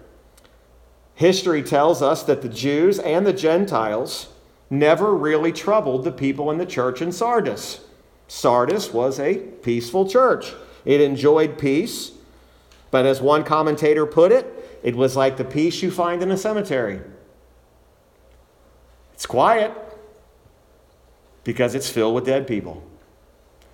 History 1.15 1.63
tells 1.63 2.03
us 2.03 2.23
that 2.25 2.43
the 2.43 2.49
Jews 2.49 2.99
and 2.99 3.27
the 3.27 3.33
Gentiles 3.33 4.29
never 4.71 5.15
really 5.15 5.53
troubled 5.53 6.05
the 6.05 6.13
people 6.13 6.51
in 6.51 6.59
the 6.59 6.67
church 6.67 7.03
in 7.03 7.13
Sardis. 7.13 7.85
Sardis 8.27 8.93
was 8.93 9.21
a 9.21 9.37
peaceful 9.37 10.09
church, 10.09 10.55
it 10.87 11.03
enjoyed 11.03 11.59
peace, 11.59 12.13
but 12.91 13.05
as 13.05 13.21
one 13.21 13.45
commentator 13.45 14.07
put 14.07 14.33
it, 14.33 14.81
it 14.83 14.97
was 14.97 15.15
like 15.15 15.37
the 15.37 15.45
peace 15.45 15.83
you 15.83 15.91
find 15.91 16.23
in 16.23 16.31
a 16.31 16.37
cemetery. 16.37 17.01
It's 19.23 19.27
quiet 19.29 19.73
because 21.45 21.77
it's 21.77 21.89
filled 21.89 22.17
with 22.17 22.27
dead 22.27 22.49
people. 22.49 22.83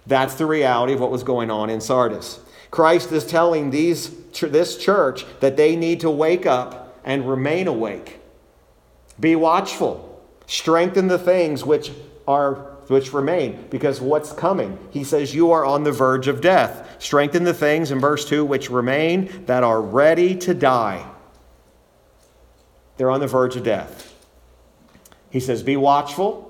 That's 0.06 0.34
the 0.34 0.44
reality 0.44 0.92
of 0.92 1.00
what 1.00 1.10
was 1.10 1.22
going 1.22 1.50
on 1.50 1.70
in 1.70 1.80
Sardis. 1.80 2.40
Christ 2.70 3.12
is 3.12 3.24
telling 3.24 3.70
these, 3.70 4.10
this 4.42 4.76
church 4.76 5.24
that 5.40 5.56
they 5.56 5.74
need 5.74 6.00
to 6.00 6.10
wake 6.10 6.44
up 6.44 7.00
and 7.02 7.26
remain 7.26 7.66
awake. 7.66 8.20
Be 9.18 9.36
watchful. 9.36 10.22
Strengthen 10.46 11.08
the 11.08 11.18
things 11.18 11.64
which 11.64 11.92
are 12.26 12.56
which 12.88 13.14
remain 13.14 13.68
because 13.70 14.02
what's 14.02 14.32
coming 14.32 14.78
he 14.90 15.04
says 15.04 15.34
you 15.34 15.52
are 15.52 15.64
on 15.64 15.84
the 15.84 15.92
verge 15.92 16.26
of 16.26 16.40
death 16.40 16.96
strengthen 16.98 17.44
the 17.44 17.52
things 17.52 17.90
in 17.90 18.00
verse 18.00 18.26
2 18.26 18.46
which 18.46 18.70
remain 18.70 19.44
that 19.44 19.62
are 19.62 19.82
ready 19.82 20.34
to 20.34 20.54
die 20.54 21.06
they're 22.96 23.10
on 23.10 23.20
the 23.20 23.26
verge 23.26 23.56
of 23.56 23.62
death 23.62 24.17
he 25.30 25.40
says, 25.40 25.62
Be 25.62 25.76
watchful. 25.76 26.44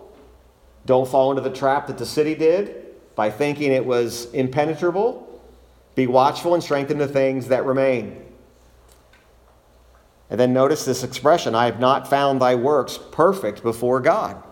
Don't 0.87 1.09
fall 1.09 1.31
into 1.31 1.43
the 1.43 1.55
trap 1.55 1.87
that 1.89 1.99
the 1.99 2.07
city 2.07 2.35
did 2.35 2.87
by 3.15 3.31
thinking 3.31 3.73
it 3.73 3.85
was 3.85 4.33
impenetrable. 4.33 5.43
Be 5.95 6.07
watchful 6.07 6.55
and 6.55 6.63
strengthen 6.63 6.99
the 6.99 7.09
things 7.09 7.49
that 7.49 7.65
remain. 7.65 8.25
And 10.31 10.39
then 10.39 10.53
notice 10.53 10.85
this 10.85 11.03
expression 11.03 11.55
I 11.55 11.67
have 11.67 11.81
not 11.81 12.09
found 12.09 12.41
thy 12.41 12.55
works 12.55 12.99
perfect 13.13 13.63
before 13.63 14.01
God. 14.01 14.43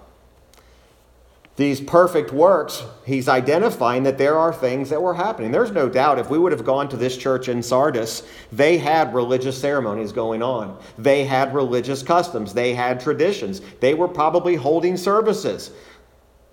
These 1.57 1.81
perfect 1.81 2.33
works, 2.33 2.85
he's 3.07 3.29
identifying 3.29 4.03
that 4.03 4.19
there 4.19 4.37
are 4.37 4.53
things 4.53 4.91
that 4.91 5.01
were 5.01 5.15
happening. 5.15 5.53
There's 5.53 5.71
no 5.71 5.89
doubt 5.89 6.19
if 6.19 6.29
we 6.29 6.39
would 6.39 6.53
have 6.53 6.67
gone 6.67 6.87
to 6.91 6.99
this 6.99 7.17
church 7.17 7.49
in 7.49 7.63
Sardis, 7.63 8.23
they 8.53 8.77
had 8.77 9.15
religious 9.15 9.59
ceremonies 9.59 10.13
going 10.13 10.43
on. 10.43 10.79
They 10.99 11.25
had 11.25 11.55
religious 11.55 12.03
customs. 12.03 12.53
They 12.53 12.75
had 12.75 13.01
traditions. 13.01 13.63
They 13.81 13.95
were 13.95 14.09
probably 14.09 14.57
holding 14.57 14.99
services. 14.99 15.71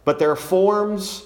But 0.05 0.19
their 0.19 0.37
forms 0.37 1.25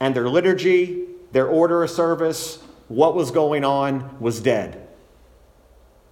and 0.00 0.14
their 0.14 0.28
liturgy, 0.28 1.04
their 1.30 1.46
order 1.46 1.84
of 1.84 1.90
service, 1.90 2.60
what 2.88 3.14
was 3.14 3.30
going 3.30 3.64
on 3.64 4.18
was 4.18 4.40
dead. 4.40 4.88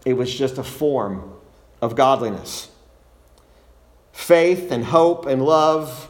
It 0.07 0.13
was 0.15 0.33
just 0.33 0.59
a 0.59 0.65
form 0.65 1.35
of 1.81 1.97
godliness. 1.97 2.71
Faith 4.13 4.71
and 4.71 4.85
hope 4.85 5.27
and 5.27 5.45
love 5.45 6.09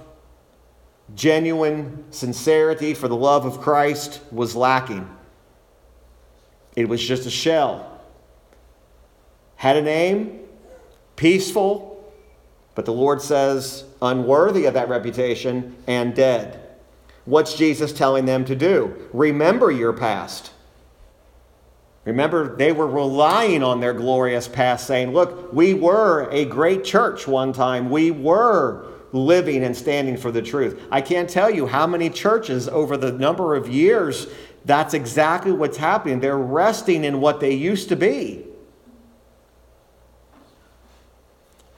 genuine 1.14 2.04
sincerity 2.10 2.94
for 2.94 3.08
the 3.08 3.16
love 3.16 3.44
of 3.44 3.60
Christ 3.60 4.20
was 4.30 4.56
lacking. 4.56 5.08
It 6.74 6.88
was 6.88 7.02
just 7.02 7.26
a 7.26 7.30
shell. 7.30 8.00
Had 9.56 9.76
a 9.76 9.82
name, 9.82 10.40
peaceful, 11.16 12.12
but 12.74 12.84
the 12.84 12.92
Lord 12.92 13.20
says 13.20 13.84
unworthy 14.00 14.64
of 14.64 14.74
that 14.74 14.88
reputation 14.88 15.76
and 15.86 16.14
dead. 16.14 16.58
What's 17.24 17.54
Jesus 17.54 17.92
telling 17.92 18.24
them 18.24 18.44
to 18.46 18.56
do? 18.56 19.08
Remember 19.12 19.70
your 19.70 19.92
past. 19.92 20.52
Remember, 22.04 22.56
they 22.56 22.72
were 22.72 22.88
relying 22.88 23.62
on 23.62 23.78
their 23.78 23.92
glorious 23.92 24.48
past, 24.48 24.88
saying, 24.88 25.12
Look, 25.12 25.52
we 25.52 25.72
were 25.72 26.28
a 26.30 26.44
great 26.44 26.82
church 26.82 27.28
one 27.28 27.52
time. 27.52 27.90
We 27.90 28.10
were 28.10 28.91
living 29.12 29.62
and 29.62 29.76
standing 29.76 30.16
for 30.16 30.30
the 30.30 30.42
truth. 30.42 30.82
I 30.90 31.00
can't 31.00 31.28
tell 31.28 31.50
you 31.50 31.66
how 31.66 31.86
many 31.86 32.10
churches 32.10 32.68
over 32.68 32.96
the 32.96 33.12
number 33.12 33.54
of 33.54 33.68
years 33.68 34.26
that's 34.64 34.94
exactly 34.94 35.52
what's 35.52 35.76
happening. 35.76 36.20
They're 36.20 36.38
resting 36.38 37.04
in 37.04 37.20
what 37.20 37.40
they 37.40 37.52
used 37.52 37.88
to 37.88 37.96
be 37.96 38.44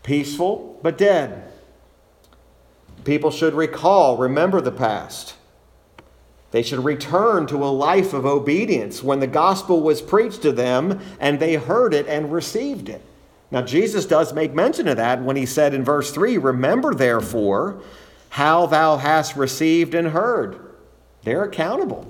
peaceful, 0.03 0.79
but 0.83 0.99
dead. 0.99 1.51
People 3.05 3.31
should 3.31 3.55
recall, 3.55 4.19
remember 4.19 4.61
the 4.61 4.71
past. 4.71 5.35
They 6.51 6.63
should 6.63 6.85
return 6.85 7.47
to 7.49 7.57
a 7.57 7.67
life 7.67 8.13
of 8.13 8.25
obedience 8.27 9.03
when 9.03 9.21
the 9.21 9.27
gospel 9.27 9.81
was 9.81 10.01
preached 10.03 10.43
to 10.43 10.53
them 10.53 11.01
and 11.19 11.41
they 11.41 11.55
heard 11.55 11.95
it 11.95 12.07
and 12.07 12.31
received 12.31 12.89
it. 12.89 13.03
Now, 13.51 13.63
Jesus 13.63 14.07
does 14.07 14.33
make 14.33 14.55
mention 14.55 14.89
of 14.89 14.97
that 14.97 15.23
when 15.23 15.37
he 15.37 15.47
said 15.47 15.75
in 15.75 15.85
verse 15.85 16.11
3 16.13 16.39
Remember, 16.39 16.95
therefore, 16.95 17.81
how 18.31 18.67
thou 18.67 18.97
hast 18.97 19.37
received 19.37 19.95
and 19.95 20.09
heard. 20.09 20.59
They're 21.23 21.45
accountable. 21.45 22.07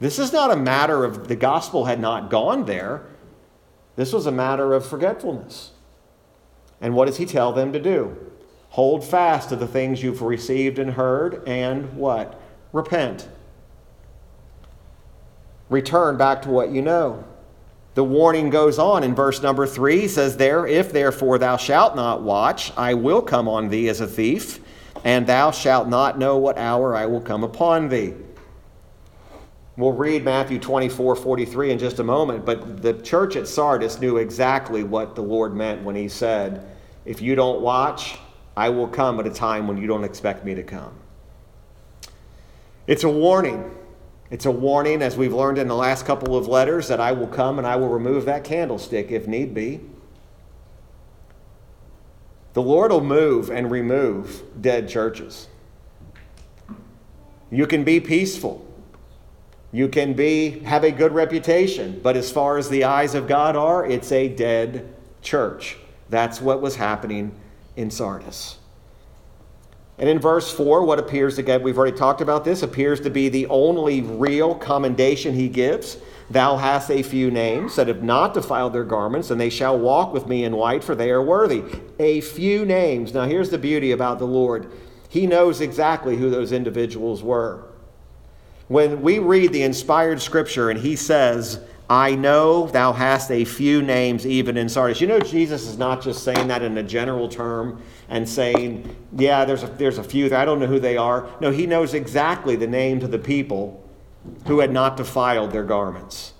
This 0.00 0.18
is 0.18 0.32
not 0.32 0.50
a 0.50 0.56
matter 0.56 1.04
of 1.04 1.28
the 1.28 1.36
gospel 1.36 1.86
had 1.86 2.00
not 2.00 2.30
gone 2.30 2.66
there, 2.66 3.06
this 3.96 4.12
was 4.12 4.26
a 4.26 4.32
matter 4.32 4.74
of 4.74 4.86
forgetfulness. 4.86 5.70
And 6.80 6.94
what 6.94 7.06
does 7.06 7.16
he 7.16 7.26
tell 7.26 7.52
them 7.52 7.72
to 7.72 7.80
do? 7.80 8.30
Hold 8.70 9.04
fast 9.04 9.48
to 9.50 9.56
the 9.56 9.68
things 9.68 10.02
you've 10.02 10.20
received 10.20 10.78
and 10.78 10.90
heard, 10.90 11.46
and 11.46 11.96
what? 11.96 12.40
Repent. 12.72 13.28
Return 15.70 16.16
back 16.16 16.42
to 16.42 16.50
what 16.50 16.70
you 16.70 16.82
know. 16.82 17.24
The 17.94 18.04
warning 18.04 18.50
goes 18.50 18.78
on 18.78 19.04
in 19.04 19.14
verse 19.14 19.40
number 19.40 19.66
three. 19.66 20.08
Says, 20.08 20.36
There, 20.36 20.66
if 20.66 20.92
therefore 20.92 21.38
thou 21.38 21.56
shalt 21.56 21.94
not 21.94 22.22
watch, 22.22 22.72
I 22.76 22.94
will 22.94 23.22
come 23.22 23.48
on 23.48 23.68
thee 23.68 23.88
as 23.88 24.00
a 24.00 24.06
thief, 24.06 24.58
and 25.04 25.26
thou 25.26 25.52
shalt 25.52 25.88
not 25.88 26.18
know 26.18 26.36
what 26.36 26.58
hour 26.58 26.96
I 26.96 27.06
will 27.06 27.20
come 27.20 27.44
upon 27.44 27.88
thee. 27.88 28.14
We'll 29.76 29.92
read 29.92 30.24
Matthew 30.24 30.58
24, 30.60 31.16
43 31.16 31.72
in 31.72 31.78
just 31.78 31.98
a 31.98 32.04
moment, 32.04 32.44
but 32.44 32.80
the 32.80 32.94
church 32.94 33.34
at 33.34 33.48
Sardis 33.48 34.00
knew 34.00 34.18
exactly 34.18 34.84
what 34.84 35.16
the 35.16 35.22
Lord 35.22 35.54
meant 35.54 35.82
when 35.82 35.96
he 35.96 36.08
said, 36.08 36.66
If 37.04 37.20
you 37.20 37.34
don't 37.34 37.60
watch, 37.60 38.18
I 38.56 38.68
will 38.68 38.86
come 38.86 39.18
at 39.18 39.26
a 39.26 39.30
time 39.30 39.66
when 39.66 39.76
you 39.76 39.86
don't 39.86 40.04
expect 40.04 40.44
me 40.44 40.54
to 40.54 40.62
come. 40.62 40.92
It's 42.86 43.04
a 43.04 43.08
warning. 43.08 43.70
It's 44.34 44.46
a 44.46 44.50
warning, 44.50 45.00
as 45.00 45.16
we've 45.16 45.32
learned 45.32 45.58
in 45.58 45.68
the 45.68 45.76
last 45.76 46.06
couple 46.06 46.36
of 46.36 46.48
letters, 46.48 46.88
that 46.88 46.98
I 46.98 47.12
will 47.12 47.28
come 47.28 47.58
and 47.58 47.64
I 47.64 47.76
will 47.76 47.88
remove 47.88 48.24
that 48.24 48.42
candlestick 48.42 49.12
if 49.12 49.28
need 49.28 49.54
be. 49.54 49.78
The 52.54 52.60
Lord 52.60 52.90
will 52.90 53.00
move 53.00 53.48
and 53.48 53.70
remove 53.70 54.42
dead 54.60 54.88
churches. 54.88 55.46
You 57.52 57.68
can 57.68 57.84
be 57.84 58.00
peaceful. 58.00 58.66
You 59.70 59.86
can 59.86 60.14
be 60.14 60.58
have 60.64 60.82
a 60.82 60.90
good 60.90 61.12
reputation, 61.12 62.00
but 62.02 62.16
as 62.16 62.32
far 62.32 62.58
as 62.58 62.68
the 62.68 62.82
eyes 62.82 63.14
of 63.14 63.28
God 63.28 63.54
are, 63.54 63.86
it's 63.86 64.10
a 64.10 64.26
dead 64.26 64.92
church. 65.22 65.76
That's 66.10 66.40
what 66.40 66.60
was 66.60 66.74
happening 66.74 67.36
in 67.76 67.88
Sardis. 67.88 68.58
And 69.98 70.08
in 70.08 70.18
verse 70.18 70.52
4, 70.52 70.84
what 70.84 70.98
appears 70.98 71.38
get, 71.38 71.62
we've 71.62 71.78
already 71.78 71.96
talked 71.96 72.20
about 72.20 72.44
this, 72.44 72.62
appears 72.62 73.00
to 73.02 73.10
be 73.10 73.28
the 73.28 73.46
only 73.46 74.00
real 74.02 74.54
commendation 74.54 75.34
he 75.34 75.48
gives. 75.48 75.98
Thou 76.30 76.56
hast 76.56 76.90
a 76.90 77.02
few 77.02 77.30
names 77.30 77.76
that 77.76 77.86
have 77.86 78.02
not 78.02 78.34
defiled 78.34 78.72
their 78.72 78.84
garments, 78.84 79.30
and 79.30 79.40
they 79.40 79.50
shall 79.50 79.78
walk 79.78 80.12
with 80.12 80.26
me 80.26 80.44
in 80.44 80.56
white, 80.56 80.82
for 80.82 80.94
they 80.94 81.10
are 81.10 81.22
worthy. 81.22 81.62
A 81.98 82.22
few 82.22 82.64
names. 82.64 83.14
Now, 83.14 83.24
here's 83.24 83.50
the 83.50 83.58
beauty 83.58 83.92
about 83.92 84.18
the 84.18 84.26
Lord 84.26 84.70
He 85.08 85.26
knows 85.28 85.60
exactly 85.60 86.16
who 86.16 86.28
those 86.28 86.50
individuals 86.50 87.22
were. 87.22 87.64
When 88.66 89.02
we 89.02 89.18
read 89.18 89.52
the 89.52 89.62
inspired 89.62 90.20
scripture 90.22 90.70
and 90.70 90.80
he 90.80 90.96
says, 90.96 91.60
I 91.94 92.16
know 92.16 92.66
thou 92.66 92.92
hast 92.92 93.30
a 93.30 93.44
few 93.44 93.80
names 93.80 94.26
even 94.26 94.56
in 94.56 94.68
Sardis. 94.68 95.00
You 95.00 95.06
know, 95.06 95.20
Jesus 95.20 95.68
is 95.68 95.78
not 95.78 96.02
just 96.02 96.24
saying 96.24 96.48
that 96.48 96.60
in 96.60 96.76
a 96.76 96.82
general 96.82 97.28
term 97.28 97.80
and 98.08 98.28
saying, 98.28 98.96
yeah, 99.16 99.44
there's 99.44 99.62
a, 99.62 99.68
there's 99.68 99.98
a 99.98 100.02
few. 100.02 100.34
I 100.34 100.44
don't 100.44 100.58
know 100.58 100.66
who 100.66 100.80
they 100.80 100.96
are. 100.96 101.28
No, 101.40 101.52
he 101.52 101.66
knows 101.66 101.94
exactly 101.94 102.56
the 102.56 102.66
names 102.66 103.04
of 103.04 103.12
the 103.12 103.18
people 103.20 103.88
who 104.46 104.58
had 104.58 104.72
not 104.72 104.96
defiled 104.96 105.52
their 105.52 105.62
garments. 105.62 106.32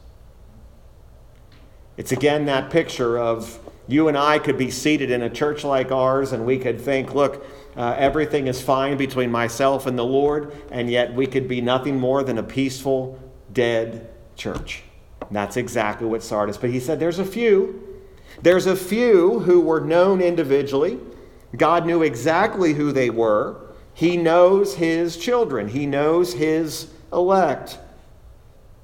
It's 1.97 2.11
again 2.11 2.47
that 2.47 2.71
picture 2.71 3.17
of 3.17 3.61
you 3.87 4.09
and 4.09 4.19
I 4.19 4.40
could 4.40 4.59
be 4.59 4.73
seated 4.73 5.12
in 5.12 5.23
a 5.23 5.31
church 5.31 5.62
like 5.62 5.93
ours 5.93 6.33
and 6.33 6.45
we 6.45 6.59
could 6.59 6.81
think, 6.81 7.14
look, 7.14 7.47
uh, 7.77 7.95
everything 7.97 8.49
is 8.49 8.61
fine 8.61 8.97
between 8.97 9.31
myself 9.31 9.87
and 9.87 9.97
the 9.97 10.05
Lord, 10.05 10.53
and 10.73 10.90
yet 10.90 11.14
we 11.14 11.29
could 11.29 11.47
be 11.47 11.61
nothing 11.61 12.01
more 12.01 12.25
than 12.25 12.38
a 12.38 12.43
peaceful, 12.43 13.21
dead 13.53 14.11
church. 14.35 14.83
That's 15.31 15.57
exactly 15.57 16.07
what 16.07 16.23
Sardis. 16.23 16.57
But 16.57 16.71
he 16.71 16.81
said 16.81 17.01
there's 17.01 17.19
a 17.19 17.25
few. 17.25 17.83
There's 18.43 18.67
a 18.67 18.77
few 18.77 19.41
who 19.41 19.61
were 19.61 19.81
known 19.81 20.21
individually. 20.21 20.99
God 21.57 21.87
knew 21.87 22.03
exactly 22.03 22.75
who 22.75 22.93
they 22.93 23.11
were. 23.11 23.61
He 23.95 24.17
knows 24.17 24.75
his 24.75 25.17
children, 25.17 25.69
he 25.69 25.87
knows 25.87 26.35
his 26.35 26.91
elect. 27.13 27.79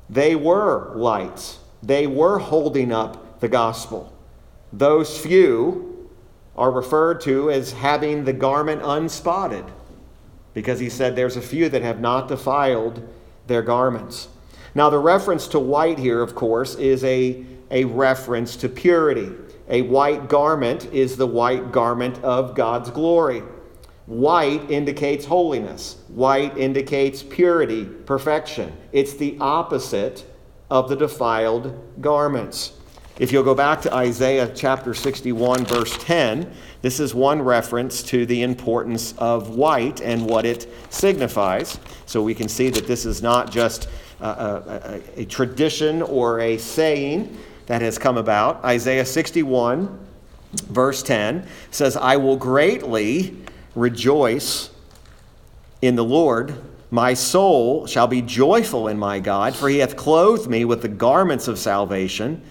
They 0.09 0.37
were 0.37 0.93
lights, 0.95 1.59
they 1.83 2.07
were 2.07 2.39
holding 2.39 2.93
up 2.93 3.41
the 3.41 3.49
gospel. 3.49 4.13
Those 4.73 5.19
few 5.19 6.09
are 6.57 6.71
referred 6.71 7.21
to 7.23 7.51
as 7.51 7.73
having 7.73 8.25
the 8.25 8.33
garment 8.33 8.83
unspotted 8.85 9.65
because 10.55 10.79
he 10.79 10.89
said 10.89 11.17
there's 11.17 11.37
a 11.37 11.43
few 11.43 11.69
that 11.69 11.83
have 11.83 12.01
not 12.01 12.29
defiled 12.29 13.07
their 13.47 13.63
garments. 13.63 14.29
Now, 14.75 14.91
the 14.91 14.99
reference 14.99 15.49
to 15.49 15.59
white 15.59 15.99
here, 15.99 16.23
of 16.23 16.35
course, 16.35 16.75
is 16.77 17.03
a, 17.05 17.45
a 17.71 17.85
reference 17.85 18.57
to 18.57 18.69
purity. 18.69 19.33
A 19.69 19.83
white 19.83 20.29
garment 20.29 20.93
is 20.93 21.17
the 21.17 21.27
white 21.27 21.73
garment 21.73 22.23
of 22.23 22.55
God's 22.55 22.91
glory. 22.91 23.43
White 24.07 24.69
indicates 24.71 25.25
holiness, 25.25 25.99
white 26.09 26.57
indicates 26.59 27.23
purity, 27.23 27.85
perfection. 27.85 28.73
It's 28.91 29.15
the 29.15 29.37
opposite 29.41 30.27
of 30.69 30.89
the 30.89 30.97
defiled 30.97 32.01
garments. 32.01 32.73
If 33.21 33.33
you'll 33.33 33.45
go 33.45 33.55
back 33.55 33.83
to 33.83 33.95
Isaiah 33.95 34.51
chapter 34.53 34.95
61, 34.95 35.67
verse 35.67 35.97
10, 35.99 36.51
this 36.81 36.99
is 36.99 37.15
one 37.15 37.43
reference 37.43 38.03
to 38.05 38.25
the 38.25 38.43
importance 38.43 39.13
of 39.19 39.51
white 39.51 40.01
and 40.01 40.27
what 40.27 40.47
it 40.47 40.73
signifies. 40.89 41.79
So 42.07 42.23
we 42.23 42.35
can 42.35 42.49
see 42.49 42.71
that 42.71 42.87
this 42.87 43.05
is 43.05 43.21
not 43.21 43.53
just 43.53 43.89
a, 44.21 45.01
a, 45.17 45.21
a 45.23 45.25
tradition 45.25 46.03
or 46.03 46.41
a 46.41 46.59
saying 46.59 47.37
that 47.67 47.83
has 47.83 47.99
come 47.99 48.17
about. 48.17 48.65
Isaiah 48.65 49.07
61, 49.07 49.99
verse 50.53 51.03
10 51.03 51.47
says, 51.71 51.97
I 51.97 52.17
will 52.17 52.37
greatly 52.37 53.37
rejoice 53.75 54.71
in 55.81 55.97
the 55.97 56.05
Lord. 56.05 56.55
My 56.91 57.15
soul 57.15 57.87
shall 57.87 58.09
be 58.09 58.23
joyful 58.23 58.89
in 58.89 58.99
my 58.99 59.21
God, 59.21 59.55
for 59.55 59.69
he 59.69 59.79
hath 59.79 59.97
clothed 59.97 60.51
me 60.51 60.65
with 60.65 60.83
the 60.83 60.89
garments 60.89 61.47
of 61.47 61.59
salvation. 61.59 62.43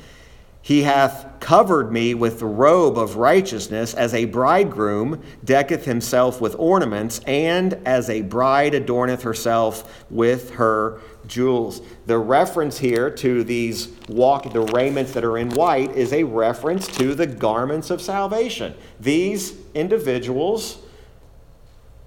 He 0.62 0.84
hath 0.84 1.28
covered 1.39 1.91
me 1.91 2.13
with 2.13 2.39
the 2.39 2.45
robe 2.45 2.97
of 2.97 3.15
righteousness, 3.15 3.93
as 3.93 4.13
a 4.13 4.25
bridegroom 4.25 5.21
decketh 5.43 5.86
himself 5.86 6.41
with 6.41 6.56
ornaments, 6.58 7.21
and 7.25 7.73
as 7.86 8.10
a 8.10 8.21
bride 8.21 8.73
adorneth 8.73 9.21
herself 9.21 10.06
with 10.10 10.52
her 10.52 10.99
jewels. 11.28 11.82
The 12.06 12.17
reference 12.17 12.78
here 12.78 13.10
to 13.12 13.43
these 13.43 13.89
walk 14.08 14.52
the 14.52 14.62
raiments 14.62 15.13
that 15.13 15.23
are 15.23 15.38
in 15.38 15.49
white 15.52 15.91
is 15.91 16.12
a 16.13 16.23
reference 16.23 16.88
to 16.97 17.13
the 17.15 17.28
garments 17.28 17.89
of 17.89 18.02
salvation. 18.02 18.73
These 18.99 19.54
individuals 19.73 20.80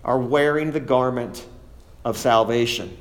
are 0.04 0.18
wearing 0.18 0.72
the 0.72 0.80
garment 0.80 1.46
of 2.04 2.18
salvation. 2.18 2.96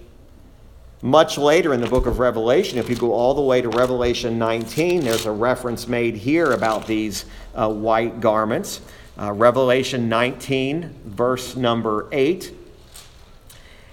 Much 1.04 1.36
later 1.36 1.74
in 1.74 1.82
the 1.82 1.90
book 1.90 2.06
of 2.06 2.20
Revelation, 2.20 2.78
if 2.78 2.88
you 2.88 2.96
go 2.96 3.14
all 3.14 3.34
the 3.34 3.42
way 3.42 3.60
to 3.60 3.70
Revelation 3.70 4.38
19, 4.38 5.04
there's 5.04 5.26
a 5.26 5.32
reference 5.32 5.88
made 5.88 6.16
here 6.16 6.52
about 6.52 6.86
these 6.86 7.26
uh, 7.56 7.68
white 7.68 8.20
garments. 8.20 8.82
Uh, 9.20 9.32
Revelation 9.32 10.10
19, 10.10 10.94
verse 11.06 11.56
number 11.56 12.08
8. 12.12 12.54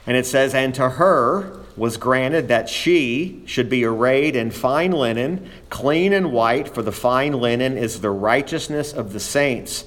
And 0.06 0.18
it 0.18 0.26
says, 0.26 0.52
And 0.52 0.74
to 0.74 0.90
her 0.90 1.60
was 1.78 1.96
granted 1.96 2.48
that 2.48 2.68
she 2.68 3.42
should 3.46 3.70
be 3.70 3.84
arrayed 3.84 4.36
in 4.36 4.50
fine 4.50 4.92
linen, 4.92 5.50
clean 5.70 6.12
and 6.12 6.30
white, 6.30 6.74
for 6.74 6.82
the 6.82 6.92
fine 6.92 7.32
linen 7.32 7.78
is 7.78 8.02
the 8.02 8.10
righteousness 8.10 8.92
of 8.92 9.14
the 9.14 9.20
saints. 9.20 9.86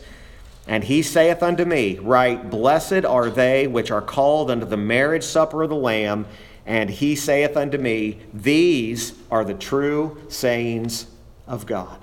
And 0.67 0.83
he 0.83 1.03
saith 1.03 1.43
unto 1.43 1.65
me, 1.65 1.99
Right, 1.99 2.49
blessed 2.49 3.05
are 3.05 3.29
they 3.29 3.67
which 3.67 3.91
are 3.91 4.01
called 4.01 4.49
unto 4.49 4.65
the 4.65 4.77
marriage 4.77 5.23
supper 5.23 5.63
of 5.63 5.69
the 5.69 5.75
Lamb. 5.75 6.25
And 6.65 6.89
he 6.89 7.15
saith 7.15 7.57
unto 7.57 7.77
me, 7.77 8.19
These 8.33 9.13
are 9.29 9.43
the 9.43 9.53
true 9.53 10.21
sayings 10.29 11.07
of 11.47 11.65
God. 11.65 11.97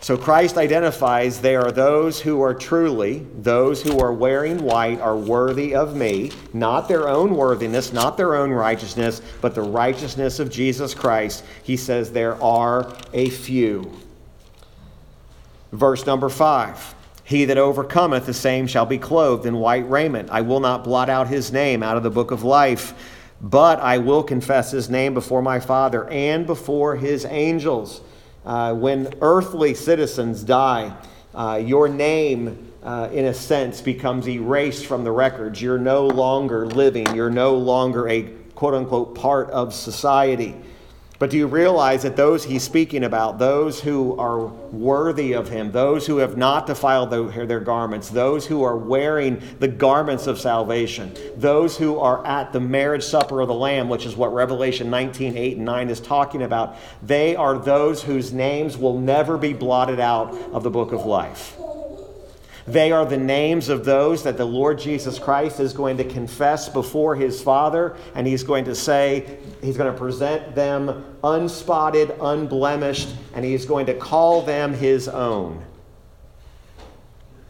So 0.00 0.16
Christ 0.16 0.56
identifies 0.56 1.40
they 1.40 1.56
are 1.56 1.72
those 1.72 2.20
who 2.20 2.40
are 2.40 2.54
truly, 2.54 3.26
those 3.40 3.82
who 3.82 3.98
are 3.98 4.12
wearing 4.12 4.62
white 4.62 5.00
are 5.00 5.16
worthy 5.16 5.74
of 5.74 5.96
me, 5.96 6.30
not 6.52 6.86
their 6.86 7.08
own 7.08 7.34
worthiness, 7.34 7.92
not 7.92 8.16
their 8.16 8.36
own 8.36 8.52
righteousness, 8.52 9.20
but 9.40 9.56
the 9.56 9.62
righteousness 9.62 10.38
of 10.38 10.50
Jesus 10.50 10.94
Christ. 10.94 11.44
He 11.64 11.76
says 11.76 12.12
there 12.12 12.40
are 12.40 12.94
a 13.12 13.28
few. 13.28 13.92
Verse 15.72 16.06
number 16.06 16.28
five. 16.28 16.94
He 17.28 17.44
that 17.44 17.58
overcometh, 17.58 18.24
the 18.24 18.32
same 18.32 18.66
shall 18.66 18.86
be 18.86 18.96
clothed 18.96 19.44
in 19.44 19.58
white 19.58 19.86
raiment. 19.90 20.30
I 20.30 20.40
will 20.40 20.60
not 20.60 20.82
blot 20.82 21.10
out 21.10 21.28
his 21.28 21.52
name 21.52 21.82
out 21.82 21.98
of 21.98 22.02
the 22.02 22.08
book 22.08 22.30
of 22.30 22.42
life, 22.42 22.94
but 23.38 23.78
I 23.80 23.98
will 23.98 24.22
confess 24.22 24.70
his 24.70 24.88
name 24.88 25.12
before 25.12 25.42
my 25.42 25.60
Father 25.60 26.08
and 26.08 26.46
before 26.46 26.96
his 26.96 27.26
angels. 27.26 28.00
Uh, 28.46 28.72
when 28.72 29.12
earthly 29.20 29.74
citizens 29.74 30.42
die, 30.42 30.96
uh, 31.34 31.60
your 31.62 31.86
name, 31.86 32.72
uh, 32.82 33.10
in 33.12 33.26
a 33.26 33.34
sense, 33.34 33.82
becomes 33.82 34.26
erased 34.26 34.86
from 34.86 35.04
the 35.04 35.12
records. 35.12 35.60
You're 35.60 35.76
no 35.76 36.06
longer 36.06 36.66
living, 36.66 37.14
you're 37.14 37.28
no 37.28 37.56
longer 37.56 38.08
a 38.08 38.22
quote 38.54 38.72
unquote 38.72 39.14
part 39.14 39.50
of 39.50 39.74
society. 39.74 40.56
But 41.18 41.30
do 41.30 41.36
you 41.36 41.48
realize 41.48 42.04
that 42.04 42.14
those 42.14 42.44
he's 42.44 42.62
speaking 42.62 43.02
about, 43.02 43.40
those 43.40 43.80
who 43.80 44.16
are 44.20 44.46
worthy 44.46 45.32
of 45.32 45.48
him, 45.48 45.72
those 45.72 46.06
who 46.06 46.18
have 46.18 46.36
not 46.36 46.68
defiled 46.68 47.10
their 47.10 47.58
garments, 47.58 48.08
those 48.08 48.46
who 48.46 48.62
are 48.62 48.76
wearing 48.76 49.42
the 49.58 49.66
garments 49.66 50.28
of 50.28 50.38
salvation, 50.38 51.12
those 51.36 51.76
who 51.76 51.98
are 51.98 52.24
at 52.24 52.52
the 52.52 52.60
marriage 52.60 53.02
supper 53.02 53.40
of 53.40 53.48
the 53.48 53.54
Lamb, 53.54 53.88
which 53.88 54.06
is 54.06 54.14
what 54.14 54.32
Revelation 54.32 54.90
19, 54.90 55.36
8, 55.36 55.56
and 55.56 55.64
9 55.64 55.88
is 55.88 55.98
talking 55.98 56.42
about, 56.42 56.76
they 57.02 57.34
are 57.34 57.58
those 57.58 58.00
whose 58.00 58.32
names 58.32 58.76
will 58.76 59.00
never 59.00 59.36
be 59.36 59.52
blotted 59.52 59.98
out 59.98 60.32
of 60.52 60.62
the 60.62 60.70
book 60.70 60.92
of 60.92 61.04
life. 61.04 61.56
They 62.68 62.92
are 62.92 63.06
the 63.06 63.16
names 63.16 63.70
of 63.70 63.86
those 63.86 64.24
that 64.24 64.36
the 64.36 64.44
Lord 64.44 64.78
Jesus 64.78 65.18
Christ 65.18 65.58
is 65.58 65.72
going 65.72 65.96
to 65.96 66.04
confess 66.04 66.68
before 66.68 67.16
his 67.16 67.40
Father, 67.40 67.96
and 68.14 68.26
he's 68.26 68.42
going 68.42 68.66
to 68.66 68.74
say, 68.74 69.38
he's 69.62 69.78
going 69.78 69.90
to 69.90 69.98
present 69.98 70.54
them 70.54 71.16
unspotted, 71.24 72.14
unblemished, 72.20 73.08
and 73.32 73.42
he's 73.42 73.64
going 73.64 73.86
to 73.86 73.94
call 73.94 74.42
them 74.42 74.74
his 74.74 75.08
own. 75.08 75.64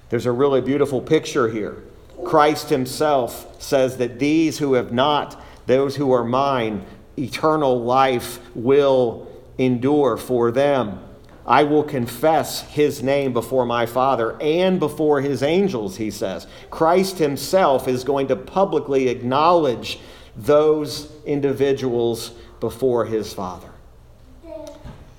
There's 0.08 0.26
a 0.26 0.32
really 0.32 0.60
beautiful 0.60 1.00
picture 1.00 1.48
here. 1.48 1.82
Christ 2.24 2.68
himself 2.68 3.60
says 3.60 3.96
that 3.96 4.20
these 4.20 4.58
who 4.58 4.74
have 4.74 4.92
not, 4.92 5.42
those 5.66 5.96
who 5.96 6.12
are 6.12 6.24
mine, 6.24 6.84
eternal 7.18 7.82
life 7.82 8.38
will 8.54 9.26
endure 9.58 10.16
for 10.16 10.52
them. 10.52 11.00
I 11.48 11.64
will 11.64 11.82
confess 11.82 12.60
his 12.60 13.02
name 13.02 13.32
before 13.32 13.64
my 13.64 13.86
Father 13.86 14.36
and 14.38 14.78
before 14.78 15.22
his 15.22 15.42
angels, 15.42 15.96
he 15.96 16.10
says. 16.10 16.46
Christ 16.68 17.16
himself 17.16 17.88
is 17.88 18.04
going 18.04 18.28
to 18.28 18.36
publicly 18.36 19.08
acknowledge 19.08 19.98
those 20.36 21.10
individuals 21.24 22.32
before 22.60 23.06
his 23.06 23.32
Father. 23.32 23.70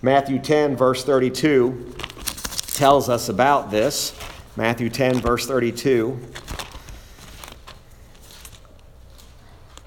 Matthew 0.03 0.37
10, 0.37 0.77
verse 0.77 1.03
32, 1.03 1.95
tells 2.67 3.09
us 3.09 3.27
about 3.27 3.71
this. 3.71 4.15
Matthew 4.55 4.91
10, 4.91 5.21
verse 5.21 5.47
32. 5.47 6.19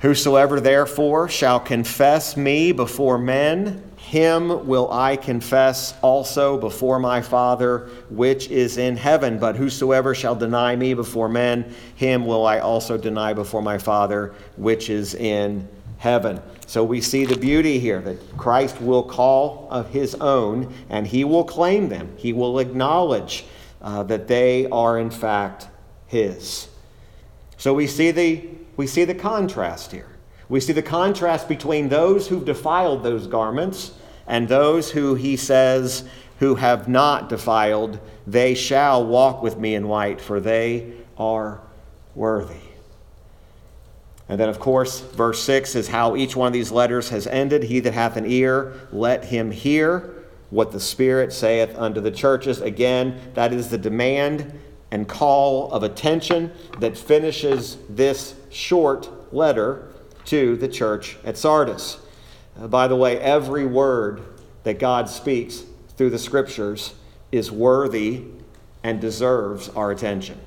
Whosoever 0.01 0.61
therefore 0.61 1.29
shall 1.29 1.61
confess 1.61 2.37
me 2.37 2.73
before 2.73 3.17
men, 3.17 3.92
him 4.13 4.67
will 4.67 4.93
I 4.93 5.17
confess 5.17 5.95
also 6.03 6.59
before 6.59 6.99
my 6.99 7.23
Father 7.23 7.89
which 8.11 8.51
is 8.51 8.77
in 8.77 8.95
heaven. 8.95 9.39
But 9.39 9.57
whosoever 9.57 10.15
shall 10.15 10.35
deny 10.35 10.77
me 10.77 10.93
before 10.93 11.31
men, 11.31 11.75
him 11.95 12.27
will 12.27 12.45
I 12.45 12.59
also 12.59 12.99
deny 12.99 13.33
before 13.33 13.63
my 13.63 13.79
Father 13.79 14.35
which 14.59 14.91
is 14.91 15.15
in 15.15 15.67
heaven. 15.97 16.43
So 16.67 16.85
we 16.85 17.01
see 17.01 17.25
the 17.25 17.39
beauty 17.39 17.79
here 17.79 18.03
that 18.03 18.37
Christ 18.37 18.83
will 18.83 19.03
call 19.03 19.67
of 19.71 19.89
his 19.89 20.15
own 20.17 20.75
and 20.91 21.07
he 21.07 21.25
will 21.25 21.45
claim 21.45 21.89
them. 21.89 22.15
He 22.19 22.35
will 22.35 22.59
acknowledge 22.59 23.47
uh, 23.81 24.03
that 24.03 24.29
they 24.29 24.67
are 24.67 24.99
in 24.99 25.09
fact 25.09 25.69
his. 26.07 26.69
So 27.57 27.73
we 27.73 27.87
see 27.87 28.11
the 28.11 28.47
we 28.77 28.87
see 28.87 29.07
the 29.07 29.15
contrast 29.15 29.91
here. 29.91 30.09
We 30.51 30.61
see 30.61 30.75
the 30.75 30.83
contrast 30.83 31.49
between 31.49 31.89
those 31.89 32.29
who've 32.29 32.45
defiled 32.45 33.05
those 33.05 33.27
garments 33.27 33.93
and 34.33 34.49
those 34.49 34.93
who 34.93 35.15
he 35.15 35.37
says 35.37 36.05
who 36.39 36.55
have 36.55 36.89
not 36.89 37.29
defiled, 37.29 38.01
they 38.27 38.55
shall 38.55 39.05
walk 39.07 39.43
with 39.43 39.59
me 39.59 39.75
in 39.75 39.87
white, 39.87 40.23
for 40.23 40.41
they 40.41 40.91
are 41.19 41.61
worthy. 42.15 42.55
And 44.31 44.41
then, 44.41 44.49
of 44.49 44.59
course, 44.59 45.01
verse 45.01 45.43
6 45.43 45.75
is 45.75 45.89
how 45.89 46.17
each 46.17 46.35
one 46.35 46.47
of 46.47 46.55
these 46.55 46.73
letters 46.73 47.11
has 47.11 47.27
ended. 47.27 47.65
He 47.65 47.81
that 47.81 47.93
hath 47.93 48.17
an 48.17 48.25
ear, 48.25 48.89
let 48.91 49.27
him 49.27 49.51
hear 49.51 50.25
what 50.49 50.73
the 50.73 50.81
Spirit 50.81 51.31
saith 51.31 51.77
unto 51.77 52.01
the 52.01 52.11
churches. 52.11 52.63
Again, 52.63 53.21
that 53.35 53.53
is 53.53 53.69
the 53.69 53.77
demand 53.77 54.59
and 54.91 55.07
call 55.07 55.71
of 55.73 55.83
attention 55.83 56.53
that 56.81 56.97
finishes 56.97 57.77
this 57.91 58.35
short 58.49 59.11
letter 59.31 59.89
to 60.25 60.57
the 60.57 60.69
church 60.69 61.19
at 61.23 61.37
Sardis. 61.37 61.99
Uh, 62.59 62.69
by 62.69 62.87
the 62.87 62.97
way, 62.97 63.19
every 63.19 63.67
word 63.67 64.23
that 64.65 64.79
God 64.79 65.09
speaks 65.09 65.65
through 65.97 66.11
the 66.11 66.19
scriptures 66.19 66.95
is 67.31 67.51
worthy 67.51 68.25
and 68.83 69.01
deserves 69.01 69.69
our 69.71 69.91
attention. 69.91 70.41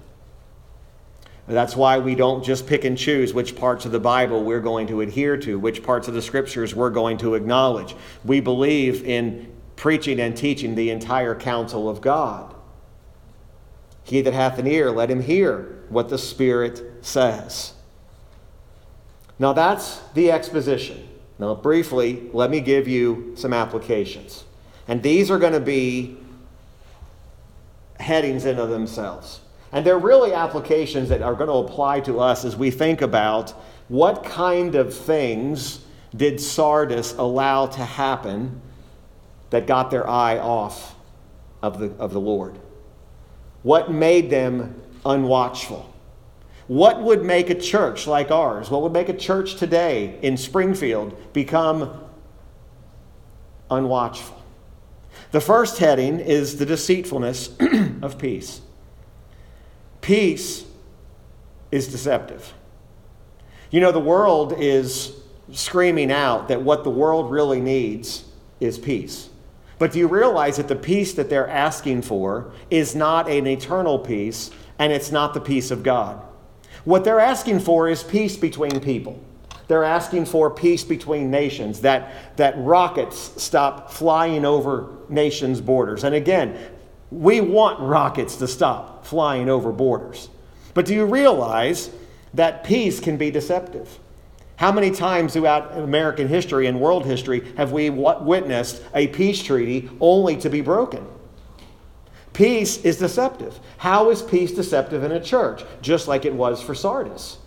That's 1.48 1.76
why 1.76 2.00
we 2.00 2.16
don't 2.16 2.44
just 2.44 2.66
pick 2.66 2.86
and 2.86 2.98
choose 2.98 3.34
which 3.34 3.56
parts 3.56 3.86
of 3.86 3.92
the 3.92 4.00
Bible 4.00 4.44
we're 4.44 4.62
going 4.62 4.88
to 4.88 5.02
adhere 5.02 5.38
to, 5.38 5.60
which 5.60 5.84
parts 5.84 6.08
of 6.08 6.16
the 6.16 6.22
scriptures 6.22 6.74
we're 6.74 6.90
going 6.90 7.18
to 7.20 7.36
acknowledge. 7.36 7.96
We 8.24 8.40
believe 8.40 9.04
in 9.04 9.54
preaching 9.76 10.20
and 10.20 10.36
teaching 10.36 10.74
the 10.74 10.90
entire 10.90 11.36
counsel 11.36 11.88
of 11.88 12.02
God. 12.02 12.56
He 14.04 14.22
that 14.22 14.34
hath 14.34 14.58
an 14.58 14.66
ear, 14.66 14.90
let 14.90 15.10
him 15.10 15.22
hear 15.22 15.84
what 15.90 16.10
the 16.10 16.18
Spirit 16.18 16.82
says. 17.02 17.74
Now 19.38 19.54
that's 19.54 20.00
the 20.14 20.32
exposition. 20.32 21.08
Now, 21.38 21.54
briefly, 21.56 22.30
let 22.34 22.50
me 22.50 22.62
give 22.62 22.88
you 22.88 23.34
some 23.36 23.54
applications. 23.54 24.46
And 24.88 25.04
these 25.04 25.30
are 25.30 25.38
going 25.38 25.54
to 25.54 25.60
be 25.60 26.18
headings 28.00 28.46
into 28.46 28.66
themselves. 28.68 29.42
And 29.72 29.86
they're 29.86 30.00
really 30.00 30.34
applications 30.34 31.10
that 31.10 31.22
are 31.22 31.34
going 31.34 31.50
to 31.50 31.72
apply 31.72 32.02
to 32.02 32.20
us 32.20 32.46
as 32.46 32.56
we 32.56 32.72
think 32.72 33.02
about 33.02 33.52
what 33.90 34.24
kind 34.24 34.76
of 34.76 34.96
things 34.96 35.86
did 36.16 36.40
Sardis 36.40 37.14
allow 37.18 37.66
to 37.68 37.84
happen 37.84 38.62
that 39.50 39.68
got 39.68 39.92
their 39.92 40.10
eye 40.10 40.38
off 40.40 40.96
of 41.62 41.80
the, 41.80 41.92
of 42.00 42.14
the 42.14 42.20
Lord? 42.20 42.58
What 43.64 43.92
made 43.92 44.30
them 44.30 44.82
unwatchful? 45.06 45.86
What 46.68 47.02
would 47.04 47.24
make 47.24 47.50
a 47.50 47.56
church 47.56 48.08
like 48.08 48.32
ours, 48.32 48.72
what 48.72 48.82
would 48.82 48.92
make 48.92 49.10
a 49.10 49.14
church 49.14 49.56
today 49.56 50.18
in 50.22 50.36
Springfield 50.36 51.16
become 51.34 52.02
unwatchful? 53.70 54.34
The 55.32 55.42
first 55.42 55.78
heading 55.78 56.20
is 56.20 56.58
the 56.58 56.66
deceitfulness 56.66 57.50
of 58.02 58.18
peace. 58.18 58.62
Peace 60.02 60.66
is 61.72 61.88
deceptive. 61.88 62.54
You 63.70 63.80
know, 63.80 63.92
the 63.92 64.00
world 64.00 64.54
is 64.58 65.14
screaming 65.52 66.12
out 66.12 66.48
that 66.48 66.62
what 66.62 66.84
the 66.84 66.90
world 66.90 67.30
really 67.30 67.62
needs 67.62 68.26
is 68.60 68.80
peace. 68.80 69.30
But 69.78 69.92
do 69.92 70.00
you 70.00 70.08
realize 70.08 70.58
that 70.58 70.68
the 70.68 70.76
peace 70.76 71.14
that 71.14 71.30
they're 71.30 71.50
asking 71.50 72.04
for 72.04 72.52
is 72.72 72.96
not 72.96 73.30
an 73.30 73.46
eternal 73.46 74.00
peace 74.00 74.50
and 74.80 74.94
it's 74.94 75.12
not 75.12 75.34
the 75.34 75.42
peace 75.42 75.70
of 75.70 75.84
God? 75.84 76.22
What 76.86 77.04
they're 77.04 77.20
asking 77.20 77.60
for 77.62 77.90
is 77.90 78.04
peace 78.04 78.38
between 78.38 78.80
people. 78.80 79.20
They're 79.68 79.84
asking 79.84 80.26
for 80.26 80.52
peace 80.52 80.84
between 80.84 81.32
nations, 81.32 81.82
that, 81.82 82.38
that 82.38 82.54
rockets 82.58 83.42
stop 83.42 83.92
flying 83.92 84.46
over 84.46 84.90
nations' 85.10 85.60
borders. 85.60 86.04
And 86.04 86.14
again, 86.14 86.56
we 87.10 87.42
want 87.42 87.80
rockets 87.80 88.36
to 88.38 88.48
stop 88.48 89.06
flying 89.06 89.50
over 89.50 89.72
borders. 89.72 90.30
But 90.76 90.86
do 90.86 90.94
you 90.94 91.06
realize 91.06 91.90
that 92.36 92.64
peace 92.64 93.00
can 93.00 93.18
be 93.18 93.32
deceptive? 93.32 94.00
How 94.58 94.72
many 94.72 94.92
times 94.92 95.34
throughout 95.34 95.78
American 95.78 96.28
history 96.28 96.68
and 96.68 96.80
world 96.80 97.06
history 97.06 97.52
have 97.58 97.72
we 97.72 97.90
witnessed 97.90 98.84
a 98.94 99.08
peace 99.08 99.42
treaty 99.42 99.90
only 100.00 100.38
to 100.38 100.50
be 100.50 100.62
broken? 100.62 101.06
Peace 102.36 102.78
is 102.84 103.00
deceptive. 103.00 103.60
How 103.78 104.12
is 104.12 104.22
peace 104.22 104.52
deceptive 104.52 105.04
in 105.04 105.12
a 105.12 105.20
church? 105.20 105.64
Just 105.82 106.08
like 106.08 106.26
it 106.26 106.34
was 106.34 106.62
for 106.62 106.76
Sardis. 106.76 107.38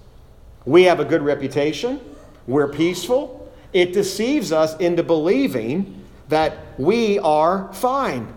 We 0.65 0.83
have 0.85 0.99
a 0.99 1.05
good 1.05 1.23
reputation, 1.23 2.01
we're 2.47 2.69
peaceful. 2.69 3.53
It 3.73 3.93
deceives 3.93 4.51
us 4.51 4.77
into 4.79 5.03
believing 5.03 6.05
that 6.29 6.59
we 6.79 7.19
are 7.21 7.73
fine. 7.75 8.35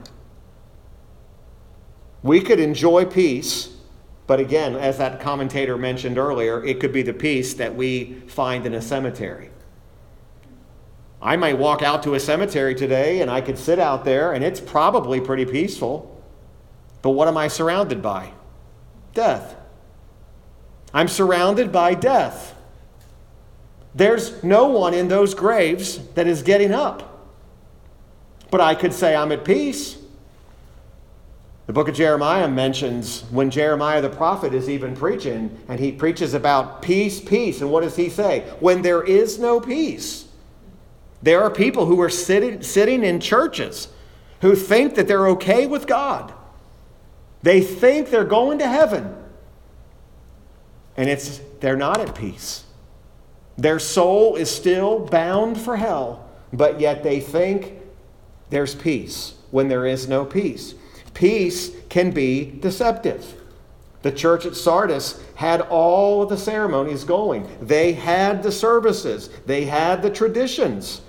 We 2.21 2.41
could 2.41 2.59
enjoy 2.59 3.05
peace 3.05 3.71
but 4.31 4.39
again, 4.39 4.77
as 4.77 4.97
that 4.97 5.19
commentator 5.19 5.77
mentioned 5.77 6.17
earlier, 6.17 6.63
it 6.63 6.79
could 6.79 6.93
be 6.93 7.01
the 7.01 7.11
peace 7.11 7.53
that 7.55 7.75
we 7.75 8.13
find 8.27 8.65
in 8.65 8.73
a 8.73 8.81
cemetery. 8.81 9.49
I 11.21 11.35
might 11.35 11.57
walk 11.57 11.81
out 11.81 12.01
to 12.03 12.13
a 12.13 12.19
cemetery 12.21 12.73
today 12.73 13.19
and 13.19 13.29
I 13.29 13.41
could 13.41 13.57
sit 13.57 13.77
out 13.77 14.05
there 14.05 14.31
and 14.31 14.41
it's 14.41 14.61
probably 14.61 15.19
pretty 15.19 15.45
peaceful. 15.45 16.10
But 17.01 17.11
what 17.11 17.27
am 17.27 17.37
I 17.37 17.47
surrounded 17.47 18.01
by? 18.01 18.31
Death. 19.13 19.55
I'm 20.93 21.07
surrounded 21.07 21.71
by 21.71 21.93
death. 21.93 22.55
There's 23.93 24.43
no 24.43 24.67
one 24.67 24.93
in 24.93 25.07
those 25.07 25.33
graves 25.33 25.97
that 26.09 26.27
is 26.27 26.41
getting 26.41 26.73
up. 26.73 27.07
But 28.49 28.61
I 28.61 28.75
could 28.75 28.93
say 28.93 29.15
I'm 29.15 29.31
at 29.31 29.45
peace. 29.45 29.97
The 31.67 31.73
book 31.73 31.87
of 31.87 31.95
Jeremiah 31.95 32.47
mentions 32.47 33.21
when 33.31 33.49
Jeremiah 33.49 34.01
the 34.01 34.09
prophet 34.09 34.53
is 34.53 34.69
even 34.69 34.95
preaching, 34.95 35.57
and 35.69 35.79
he 35.79 35.91
preaches 35.91 36.33
about 36.33 36.81
peace, 36.81 37.21
peace. 37.21 37.61
And 37.61 37.71
what 37.71 37.83
does 37.83 37.95
he 37.95 38.09
say? 38.09 38.41
When 38.59 38.81
there 38.81 39.03
is 39.03 39.39
no 39.39 39.61
peace, 39.61 40.27
there 41.21 41.41
are 41.41 41.49
people 41.49 41.85
who 41.85 42.01
are 42.01 42.09
sitting, 42.09 42.61
sitting 42.61 43.03
in 43.03 43.19
churches 43.19 43.87
who 44.41 44.55
think 44.55 44.95
that 44.95 45.07
they're 45.07 45.27
okay 45.29 45.67
with 45.67 45.87
God. 45.87 46.33
They 47.43 47.61
think 47.61 48.09
they're 48.09 48.23
going 48.23 48.59
to 48.59 48.67
heaven. 48.67 49.15
And 50.97 51.09
it's 51.09 51.39
they're 51.59 51.77
not 51.77 51.99
at 51.99 52.15
peace. 52.15 52.65
Their 53.57 53.79
soul 53.79 54.35
is 54.35 54.49
still 54.49 54.99
bound 54.99 55.59
for 55.59 55.77
hell, 55.77 56.29
but 56.51 56.79
yet 56.79 57.03
they 57.03 57.19
think 57.19 57.73
there's 58.49 58.75
peace 58.75 59.35
when 59.51 59.67
there 59.67 59.85
is 59.85 60.07
no 60.07 60.25
peace. 60.25 60.73
Peace 61.13 61.71
can 61.89 62.11
be 62.11 62.45
deceptive. 62.45 63.35
The 64.01 64.11
church 64.11 64.45
at 64.45 64.55
Sardis 64.55 65.21
had 65.35 65.61
all 65.61 66.23
of 66.23 66.29
the 66.29 66.37
ceremonies 66.37 67.03
going. 67.03 67.47
They 67.61 67.93
had 67.93 68.41
the 68.41 68.51
services, 68.51 69.29
they 69.45 69.65
had 69.65 70.01
the 70.01 70.09
traditions. 70.09 71.01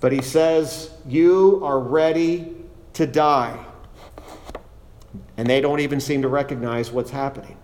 But 0.00 0.10
he 0.10 0.22
says, 0.22 0.90
You 1.06 1.60
are 1.62 1.78
ready 1.78 2.56
to 2.94 3.06
die. 3.06 3.64
And 5.42 5.50
they 5.50 5.60
don't 5.60 5.80
even 5.80 5.98
seem 5.98 6.22
to 6.22 6.28
recognize 6.28 6.92
what's 6.92 7.10
happening. 7.10 7.56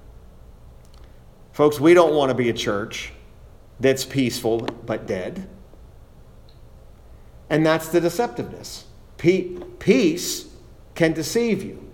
Folks, 1.52 1.78
we 1.78 1.94
don't 1.94 2.12
want 2.12 2.28
to 2.28 2.34
be 2.34 2.48
a 2.48 2.52
church 2.52 3.12
that's 3.78 4.04
peaceful 4.04 4.66
but 4.84 5.06
dead. 5.06 5.48
And 7.48 7.64
that's 7.64 7.86
the 7.86 8.00
deceptiveness. 8.00 8.82
Peace 9.16 10.46
can 10.96 11.12
deceive 11.12 11.62
you. 11.62 11.88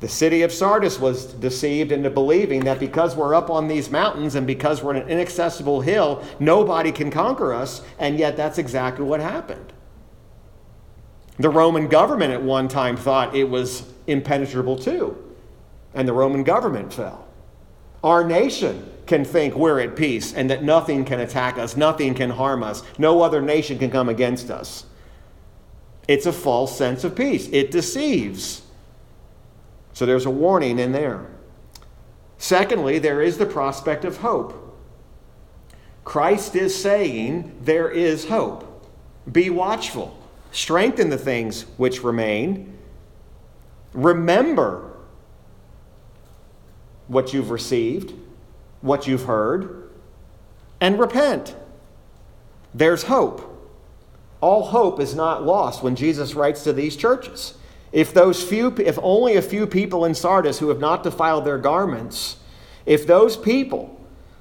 The 0.00 0.08
city 0.08 0.42
of 0.42 0.52
Sardis 0.52 1.00
was 1.00 1.32
deceived 1.32 1.90
into 1.90 2.10
believing 2.10 2.60
that 2.64 2.78
because 2.78 3.16
we're 3.16 3.34
up 3.34 3.48
on 3.48 3.68
these 3.68 3.88
mountains 3.88 4.34
and 4.34 4.46
because 4.46 4.82
we're 4.82 4.96
in 4.96 5.02
an 5.04 5.08
inaccessible 5.08 5.80
hill, 5.80 6.22
nobody 6.38 6.92
can 6.92 7.10
conquer 7.10 7.54
us, 7.54 7.80
and 7.98 8.18
yet 8.18 8.36
that's 8.36 8.58
exactly 8.58 9.06
what 9.06 9.20
happened. 9.20 9.72
The 11.38 11.48
Roman 11.48 11.88
government 11.88 12.34
at 12.34 12.42
one 12.42 12.68
time 12.68 12.98
thought 12.98 13.34
it 13.34 13.48
was 13.48 13.94
impenetrable 14.08 14.76
too, 14.76 15.16
and 15.94 16.08
the 16.08 16.12
Roman 16.12 16.42
government 16.42 16.92
fell. 16.92 17.26
Our 18.02 18.24
nation 18.24 18.90
can 19.06 19.24
think 19.24 19.54
we're 19.54 19.80
at 19.80 19.96
peace 19.96 20.32
and 20.34 20.50
that 20.50 20.62
nothing 20.62 21.04
can 21.04 21.20
attack 21.20 21.58
us, 21.58 21.76
nothing 21.76 22.14
can 22.14 22.30
harm 22.30 22.62
us, 22.62 22.82
no 22.98 23.22
other 23.22 23.40
nation 23.40 23.78
can 23.78 23.90
come 23.90 24.08
against 24.08 24.50
us. 24.50 24.84
It's 26.06 26.26
a 26.26 26.32
false 26.32 26.76
sense 26.76 27.04
of 27.04 27.16
peace, 27.16 27.48
it 27.52 27.70
deceives. 27.70 28.62
So 29.92 30.06
there's 30.06 30.26
a 30.26 30.30
warning 30.30 30.78
in 30.78 30.92
there. 30.92 31.26
Secondly, 32.38 33.00
there 33.00 33.20
is 33.20 33.36
the 33.38 33.46
prospect 33.46 34.04
of 34.04 34.18
hope. 34.18 34.64
Christ 36.04 36.54
is 36.54 36.80
saying 36.80 37.58
there 37.62 37.90
is 37.90 38.28
hope. 38.28 38.64
Be 39.30 39.50
watchful, 39.50 40.16
strengthen 40.52 41.10
the 41.10 41.18
things 41.18 41.62
which 41.76 42.04
remain, 42.04 42.77
remember 43.92 44.96
what 47.06 47.32
you've 47.32 47.50
received, 47.50 48.12
what 48.80 49.06
you've 49.06 49.24
heard, 49.24 49.90
and 50.80 50.98
repent. 50.98 51.54
There's 52.74 53.04
hope 53.04 53.48
all 54.40 54.62
hope 54.62 55.00
is 55.00 55.14
not 55.14 55.44
lost 55.44 55.82
when 55.82 55.96
Jesus 55.96 56.34
writes 56.34 56.62
to 56.64 56.72
these 56.72 56.96
churches. 56.96 57.54
If 57.90 58.12
those 58.12 58.42
few 58.42 58.74
if 58.78 58.98
only 59.02 59.36
a 59.36 59.42
few 59.42 59.66
people 59.66 60.04
in 60.04 60.14
Sardis 60.14 60.58
who 60.58 60.68
have 60.68 60.78
not 60.78 61.02
defiled 61.02 61.44
their 61.44 61.58
garments, 61.58 62.36
if 62.86 63.06
those 63.06 63.36
people 63.36 63.98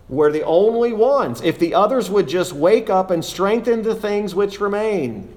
were 0.09 0.31
the 0.31 0.43
only 0.43 0.93
ones, 0.93 1.41
if 1.41 1.57
the 1.57 1.73
others 1.73 2.09
would 2.09 2.27
just 2.27 2.53
wake 2.53 2.89
up 2.89 3.09
and 3.09 3.23
strengthen 3.23 3.81
the 3.81 3.95
things 3.95 4.35
which 4.35 4.59
remain. 4.59 5.33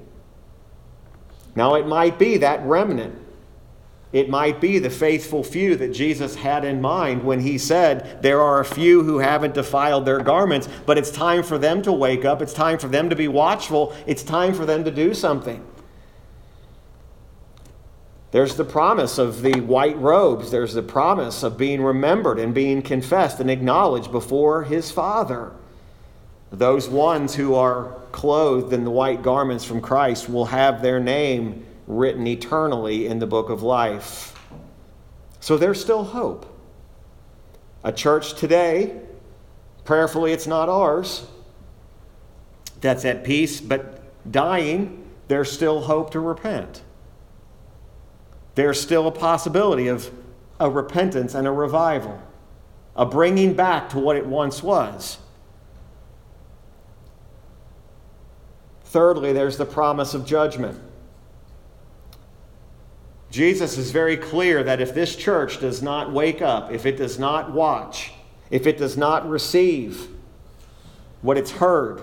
Now 1.57 1.75
it 1.75 1.87
might 1.87 2.19
be 2.19 2.37
that 2.39 2.65
remnant 2.65 3.19
it 4.13 4.29
might 4.29 4.61
be 4.61 4.81
the 4.81 4.91
faithful 4.91 5.45
few 5.45 5.77
that 5.77 5.93
Jesus 5.93 6.35
had 6.35 6.65
in 6.65 6.81
mind 6.81 7.23
when 7.23 7.41
he 7.41 7.59
said, 7.59 8.21
There 8.23 8.41
are 8.41 8.59
a 8.59 8.65
few 8.65 9.05
who 9.05 9.19
haven't 9.19 9.55
defiled 9.55 10.05
their 10.05 10.19
garments, 10.19 10.69
but 10.85 10.99
it's 10.99 11.13
time 11.13 11.45
for 11.45 11.59
them 11.59 11.81
to 11.83 11.93
wake 11.93 12.25
up. 12.25 12.43
It's 12.43 12.53
time 12.53 12.79
for 12.79 12.89
them 12.89 13.09
to 13.11 13.17
be 13.17 13.29
watchful. 13.29 13.95
It's 14.07 14.25
time 14.25 14.53
for 14.53 14.67
them 14.67 14.83
to 14.85 14.91
do 14.91 15.15
something. 15.15 15.65
There's 18.33 18.57
the 18.57 18.65
promise 18.65 19.19
of 19.19 19.43
the 19.43 19.61
white 19.61 19.99
robes. 19.99 20.51
There's 20.51 20.75
the 20.75 20.83
promise 20.83 21.45
of 21.45 21.57
being 21.57 21.83
remembered 21.83 22.41
and 22.41 22.53
being 22.53 22.83
confessed 22.83 23.39
and 23.39 23.51
acknowledged 23.51 24.11
before 24.11 24.65
his 24.65 24.91
Father. 24.91 25.53
Those 26.51 26.89
ones 26.89 27.37
who 27.37 27.55
are 27.55 27.95
clothed 28.11 28.73
in 28.73 28.83
the 28.85 28.91
white 28.91 29.23
garments 29.23 29.65
from 29.65 29.81
Christ 29.81 30.29
will 30.29 30.47
have 30.47 30.83
their 30.83 30.99
name 30.99 31.65
written 31.91 32.27
eternally 32.27 33.07
in 33.07 33.19
the 33.19 33.27
book 33.27 33.51
of 33.51 33.63
life. 33.63 34.39
So 35.41 35.57
there's 35.57 35.81
still 35.81 36.05
hope. 36.05 36.47
A 37.83 37.93
church 37.93 38.35
today, 38.35 39.01
prayerfully 39.85 40.33
it's 40.33 40.47
not 40.47 40.69
ours, 40.69 41.27
that's 42.81 43.05
at 43.05 43.25
peace, 43.25 43.61
but 43.61 44.31
dying, 44.31 45.05
there's 45.29 45.51
still 45.51 45.81
hope 45.81 46.13
to 46.13 46.21
repent. 46.21 46.83
There's 48.55 48.81
still 48.81 49.09
a 49.09 49.13
possibility 49.13 49.89
of 49.89 50.11
a 50.61 50.71
repentance 50.71 51.35
and 51.35 51.47
a 51.47 51.53
revival, 51.53 52.23
a 52.95 53.07
bringing 53.07 53.55
back 53.55 53.91
to 53.91 53.99
what 53.99 54.17
it 54.17 54.27
once 54.27 54.63
was. 54.63 55.19
Thirdly, 58.85 59.33
there's 59.33 59.57
the 59.57 59.67
promise 59.67 60.15
of 60.15 60.27
judgment. 60.27 60.81
Jesus 63.31 63.79
is 63.79 63.93
very 63.93 64.17
clear 64.17 64.63
that 64.65 64.81
if 64.81 64.93
this 64.93 65.15
church 65.15 65.61
does 65.61 65.83
not 65.83 66.13
wake 66.13 66.43
up, 66.43 66.73
if 66.73 66.85
it 66.85 66.97
does 66.97 67.19
not 67.19 67.53
watch, 67.53 68.13
if 68.51 68.67
it 68.67 68.77
does 68.77 68.97
not 68.97 69.29
receive 69.29 70.09
what 71.23 71.39
it's 71.39 71.53
heard 71.53 72.01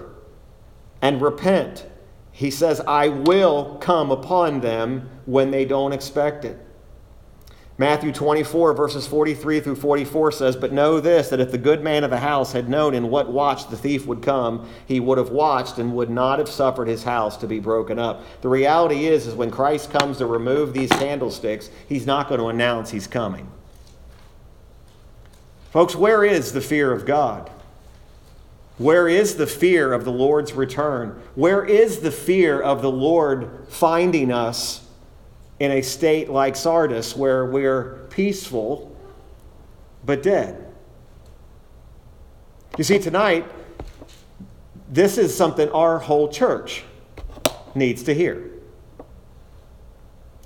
and 1.01 1.21
repent, 1.21 1.85
He 2.31 2.51
says, 2.51 2.79
I 2.81 3.09
will 3.09 3.77
come 3.81 4.11
upon 4.11 4.61
them 4.61 5.09
when 5.25 5.51
they 5.51 5.65
don't 5.65 5.91
expect 5.91 6.45
it. 6.45 6.57
Matthew 7.79 8.11
24, 8.11 8.73
verses 8.73 9.05
43 9.05 9.59
through 9.59 9.75
44 9.75 10.31
says, 10.31 10.55
But 10.55 10.73
know 10.73 10.99
this, 10.99 11.29
that 11.29 11.39
if 11.39 11.51
the 11.51 11.59
good 11.59 11.83
man 11.83 12.03
of 12.03 12.09
the 12.09 12.17
house 12.17 12.51
had 12.51 12.67
known 12.67 12.95
in 12.95 13.11
what 13.11 13.31
watch 13.31 13.69
the 13.69 13.77
thief 13.77 14.07
would 14.07 14.23
come, 14.23 14.67
he 14.87 14.99
would 14.99 15.19
have 15.19 15.29
watched 15.29 15.77
and 15.77 15.93
would 15.93 16.09
not 16.09 16.39
have 16.39 16.49
suffered 16.49 16.87
his 16.87 17.03
house 17.03 17.37
to 17.37 17.47
be 17.47 17.59
broken 17.59 17.99
up. 17.99 18.23
The 18.41 18.49
reality 18.49 19.05
is, 19.05 19.27
is 19.27 19.35
when 19.35 19.51
Christ 19.51 19.91
comes 19.91 20.17
to 20.17 20.25
remove 20.25 20.73
these 20.73 20.89
candlesticks, 20.89 21.69
he's 21.87 22.07
not 22.07 22.29
going 22.29 22.39
to 22.39 22.47
announce 22.47 22.89
he's 22.89 23.05
coming. 23.05 23.47
Folks, 25.69 25.95
where 25.95 26.23
is 26.23 26.53
the 26.53 26.61
fear 26.61 26.91
of 26.91 27.05
God? 27.05 27.51
Where 28.79 29.07
is 29.07 29.35
the 29.35 29.45
fear 29.45 29.93
of 29.93 30.03
the 30.03 30.11
Lord's 30.11 30.53
return? 30.53 31.21
Where 31.35 31.63
is 31.63 31.99
the 31.99 32.11
fear 32.11 32.59
of 32.59 32.81
the 32.81 32.91
Lord 32.91 33.67
finding 33.69 34.31
us 34.31 34.86
in 35.59 35.71
a 35.71 35.81
state 35.81 36.29
like 36.29 36.55
Sardis 36.55 37.15
where 37.15 37.45
we're 37.45 38.07
peaceful 38.09 38.95
but 40.05 40.23
dead. 40.23 40.63
You 42.77 42.83
see, 42.83 42.99
tonight, 42.99 43.45
this 44.89 45.17
is 45.17 45.35
something 45.35 45.69
our 45.69 45.99
whole 45.99 46.29
church 46.29 46.83
needs 47.73 48.03
to 48.03 48.13
hear. 48.13 48.51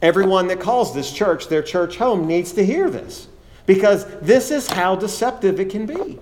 Everyone 0.02 0.48
that 0.48 0.60
calls 0.60 0.94
this 0.94 1.12
church 1.12 1.48
their 1.48 1.62
church 1.62 1.98
home 1.98 2.26
needs 2.26 2.54
to 2.54 2.66
hear 2.66 2.90
this 2.90 3.28
because 3.66 4.06
this 4.20 4.50
is 4.50 4.68
how 4.68 4.96
deceptive 4.96 5.60
it 5.60 5.70
can 5.70 5.86
be. 5.86 6.20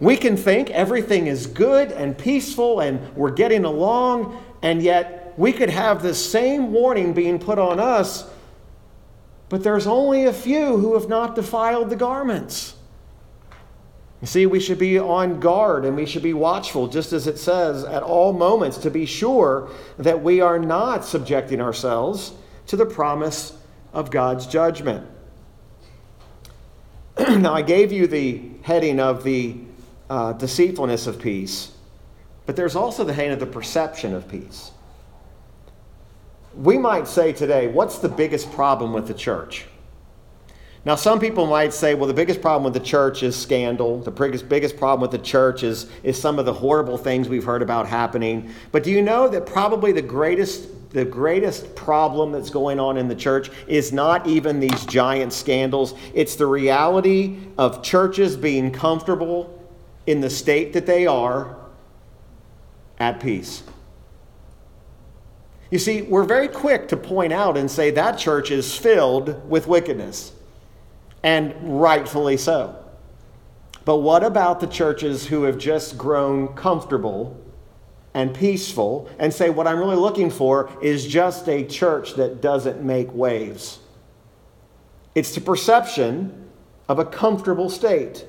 We 0.00 0.16
can 0.16 0.36
think 0.36 0.68
everything 0.70 1.28
is 1.28 1.46
good 1.46 1.92
and 1.92 2.18
peaceful 2.18 2.80
and 2.80 3.14
we're 3.14 3.30
getting 3.30 3.64
along, 3.64 4.36
and 4.60 4.82
yet 4.82 5.21
we 5.36 5.52
could 5.52 5.70
have 5.70 6.02
the 6.02 6.14
same 6.14 6.72
warning 6.72 7.12
being 7.12 7.38
put 7.38 7.58
on 7.58 7.80
us, 7.80 8.28
but 9.48 9.62
there's 9.62 9.86
only 9.86 10.26
a 10.26 10.32
few 10.32 10.78
who 10.78 10.94
have 10.94 11.08
not 11.08 11.34
defiled 11.34 11.90
the 11.90 11.96
garments. 11.96 12.74
You 14.20 14.26
see, 14.26 14.46
we 14.46 14.60
should 14.60 14.78
be 14.78 14.98
on 14.98 15.40
guard 15.40 15.84
and 15.84 15.96
we 15.96 16.06
should 16.06 16.22
be 16.22 16.32
watchful, 16.32 16.86
just 16.86 17.12
as 17.12 17.26
it 17.26 17.38
says, 17.38 17.84
at 17.84 18.02
all 18.02 18.32
moments 18.32 18.78
to 18.78 18.90
be 18.90 19.04
sure 19.04 19.68
that 19.98 20.22
we 20.22 20.40
are 20.40 20.58
not 20.58 21.04
subjecting 21.04 21.60
ourselves 21.60 22.32
to 22.68 22.76
the 22.76 22.86
promise 22.86 23.56
of 23.92 24.10
God's 24.10 24.46
judgment. 24.46 25.06
now, 27.18 27.52
I 27.52 27.62
gave 27.62 27.90
you 27.90 28.06
the 28.06 28.42
heading 28.62 29.00
of 29.00 29.24
the 29.24 29.56
uh, 30.08 30.34
deceitfulness 30.34 31.06
of 31.06 31.20
peace, 31.20 31.72
but 32.46 32.54
there's 32.54 32.76
also 32.76 33.02
the 33.02 33.12
heading 33.12 33.32
of 33.32 33.40
the 33.40 33.46
perception 33.46 34.14
of 34.14 34.28
peace 34.28 34.70
we 36.54 36.78
might 36.78 37.08
say 37.08 37.32
today, 37.32 37.68
what's 37.68 37.98
the 37.98 38.08
biggest 38.08 38.52
problem 38.52 38.92
with 38.92 39.06
the 39.06 39.14
church? 39.14 39.66
Now, 40.84 40.96
some 40.96 41.20
people 41.20 41.46
might 41.46 41.72
say, 41.72 41.94
well, 41.94 42.08
the 42.08 42.14
biggest 42.14 42.40
problem 42.40 42.64
with 42.64 42.74
the 42.74 42.86
church 42.86 43.22
is 43.22 43.36
scandal. 43.36 44.00
The 44.00 44.10
biggest, 44.10 44.48
biggest 44.48 44.76
problem 44.76 45.00
with 45.00 45.12
the 45.12 45.24
church 45.24 45.62
is, 45.62 45.88
is 46.02 46.20
some 46.20 46.40
of 46.40 46.44
the 46.44 46.52
horrible 46.52 46.98
things 46.98 47.28
we've 47.28 47.44
heard 47.44 47.62
about 47.62 47.86
happening. 47.86 48.50
But 48.72 48.82
do 48.82 48.90
you 48.90 49.00
know 49.00 49.28
that 49.28 49.46
probably 49.46 49.92
the 49.92 50.02
greatest, 50.02 50.90
the 50.90 51.04
greatest 51.04 51.76
problem 51.76 52.32
that's 52.32 52.50
going 52.50 52.80
on 52.80 52.96
in 52.96 53.06
the 53.06 53.14
church 53.14 53.50
is 53.68 53.92
not 53.92 54.26
even 54.26 54.58
these 54.58 54.84
giant 54.86 55.32
scandals? 55.32 55.94
It's 56.14 56.34
the 56.34 56.46
reality 56.46 57.38
of 57.58 57.84
churches 57.84 58.36
being 58.36 58.72
comfortable 58.72 59.62
in 60.08 60.20
the 60.20 60.30
state 60.30 60.72
that 60.72 60.86
they 60.86 61.06
are 61.06 61.56
at 62.98 63.20
peace. 63.20 63.62
You 65.72 65.78
see, 65.78 66.02
we're 66.02 66.24
very 66.24 66.48
quick 66.48 66.88
to 66.88 66.98
point 66.98 67.32
out 67.32 67.56
and 67.56 67.70
say 67.70 67.90
that 67.92 68.18
church 68.18 68.50
is 68.50 68.76
filled 68.76 69.48
with 69.48 69.66
wickedness, 69.66 70.32
and 71.22 71.80
rightfully 71.80 72.36
so. 72.36 72.76
But 73.86 73.96
what 73.96 74.22
about 74.22 74.60
the 74.60 74.66
churches 74.66 75.26
who 75.26 75.44
have 75.44 75.56
just 75.56 75.96
grown 75.96 76.48
comfortable 76.48 77.42
and 78.12 78.34
peaceful 78.34 79.08
and 79.18 79.32
say, 79.32 79.48
what 79.48 79.66
I'm 79.66 79.78
really 79.78 79.96
looking 79.96 80.28
for 80.28 80.70
is 80.82 81.06
just 81.06 81.48
a 81.48 81.64
church 81.64 82.16
that 82.16 82.42
doesn't 82.42 82.82
make 82.82 83.10
waves? 83.14 83.78
It's 85.14 85.34
the 85.34 85.40
perception 85.40 86.50
of 86.86 86.98
a 86.98 87.06
comfortable 87.06 87.70
state. 87.70 88.26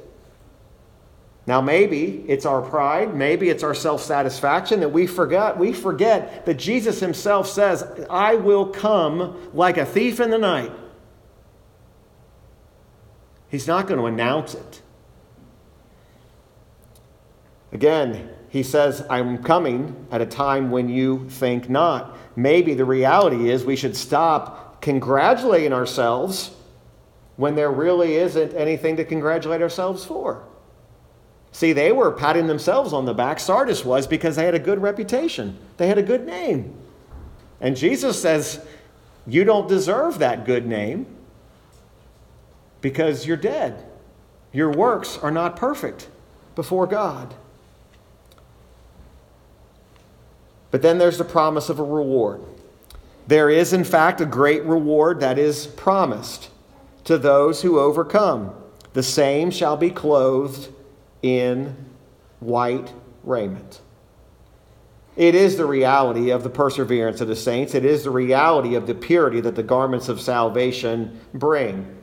Now, 1.45 1.59
maybe 1.59 2.23
it's 2.27 2.45
our 2.45 2.61
pride, 2.61 3.13
maybe 3.13 3.49
it's 3.49 3.63
our 3.63 3.73
self 3.73 4.01
satisfaction 4.01 4.79
that 4.79 4.89
we 4.89 5.07
forget. 5.07 5.57
We 5.57 5.73
forget 5.73 6.45
that 6.45 6.53
Jesus 6.53 6.99
himself 7.01 7.49
says, 7.49 7.83
I 8.09 8.35
will 8.35 8.67
come 8.67 9.51
like 9.53 9.77
a 9.77 9.85
thief 9.85 10.21
in 10.21 10.29
the 10.29 10.37
night. 10.37 10.71
He's 13.49 13.67
not 13.67 13.87
going 13.87 13.99
to 13.99 14.05
announce 14.05 14.55
it. 14.55 14.81
Again, 17.73 18.29
he 18.49 18.63
says, 18.63 19.05
I'm 19.09 19.43
coming 19.43 20.07
at 20.11 20.21
a 20.21 20.25
time 20.25 20.71
when 20.71 20.87
you 20.87 21.27
think 21.29 21.69
not. 21.69 22.17
Maybe 22.35 22.73
the 22.73 22.85
reality 22.85 23.49
is 23.49 23.65
we 23.65 23.75
should 23.75 23.97
stop 23.97 24.81
congratulating 24.81 25.73
ourselves 25.73 26.51
when 27.35 27.55
there 27.55 27.71
really 27.71 28.15
isn't 28.15 28.53
anything 28.53 28.95
to 28.97 29.03
congratulate 29.03 29.61
ourselves 29.61 30.05
for. 30.05 30.43
See, 31.53 31.71
they 31.71 31.91
were 31.91 32.11
patting 32.11 32.47
themselves 32.47 32.93
on 32.93 33.05
the 33.05 33.13
back, 33.13 33.39
Sardis 33.39 33.85
was, 33.85 34.07
because 34.07 34.35
they 34.35 34.43
had 34.43 34.55
a 34.55 34.59
good 34.59 34.81
reputation, 34.81 35.57
they 35.77 35.87
had 35.87 35.99
a 35.99 36.03
good 36.03 36.25
name. 36.25 36.75
And 37.61 37.77
Jesus 37.77 38.21
says, 38.21 38.65
You 39.25 39.45
don't 39.45 39.69
deserve 39.69 40.19
that 40.19 40.45
good 40.45 40.65
name 40.65 41.05
because 42.81 43.25
you're 43.25 43.37
dead. 43.37 43.85
Your 44.51 44.71
works 44.71 45.17
are 45.19 45.31
not 45.31 45.55
perfect 45.55 46.09
before 46.55 46.87
God. 46.87 47.33
But 50.71 50.81
then 50.81 50.97
there's 50.97 51.19
the 51.19 51.23
promise 51.23 51.69
of 51.69 51.79
a 51.79 51.83
reward. 51.83 52.41
There 53.27 53.49
is, 53.49 53.73
in 53.73 53.83
fact, 53.83 54.19
a 54.19 54.25
great 54.25 54.63
reward 54.63 55.19
that 55.19 55.37
is 55.37 55.67
promised 55.67 56.49
to 57.03 57.19
those 57.19 57.61
who 57.61 57.79
overcome. 57.79 58.55
The 58.93 59.03
same 59.03 59.51
shall 59.51 59.77
be 59.77 59.91
clothed 59.91 60.69
in 61.23 61.75
white 62.39 62.93
raiment. 63.23 63.81
It 65.15 65.35
is 65.35 65.57
the 65.57 65.65
reality 65.65 66.31
of 66.31 66.43
the 66.43 66.49
perseverance 66.49 67.21
of 67.21 67.27
the 67.27 67.35
saints. 67.35 67.75
It 67.75 67.85
is 67.85 68.03
the 68.03 68.11
reality 68.11 68.75
of 68.75 68.87
the 68.87 68.95
purity 68.95 69.41
that 69.41 69.55
the 69.55 69.63
garments 69.63 70.09
of 70.09 70.19
salvation 70.19 71.19
bring. 71.33 72.02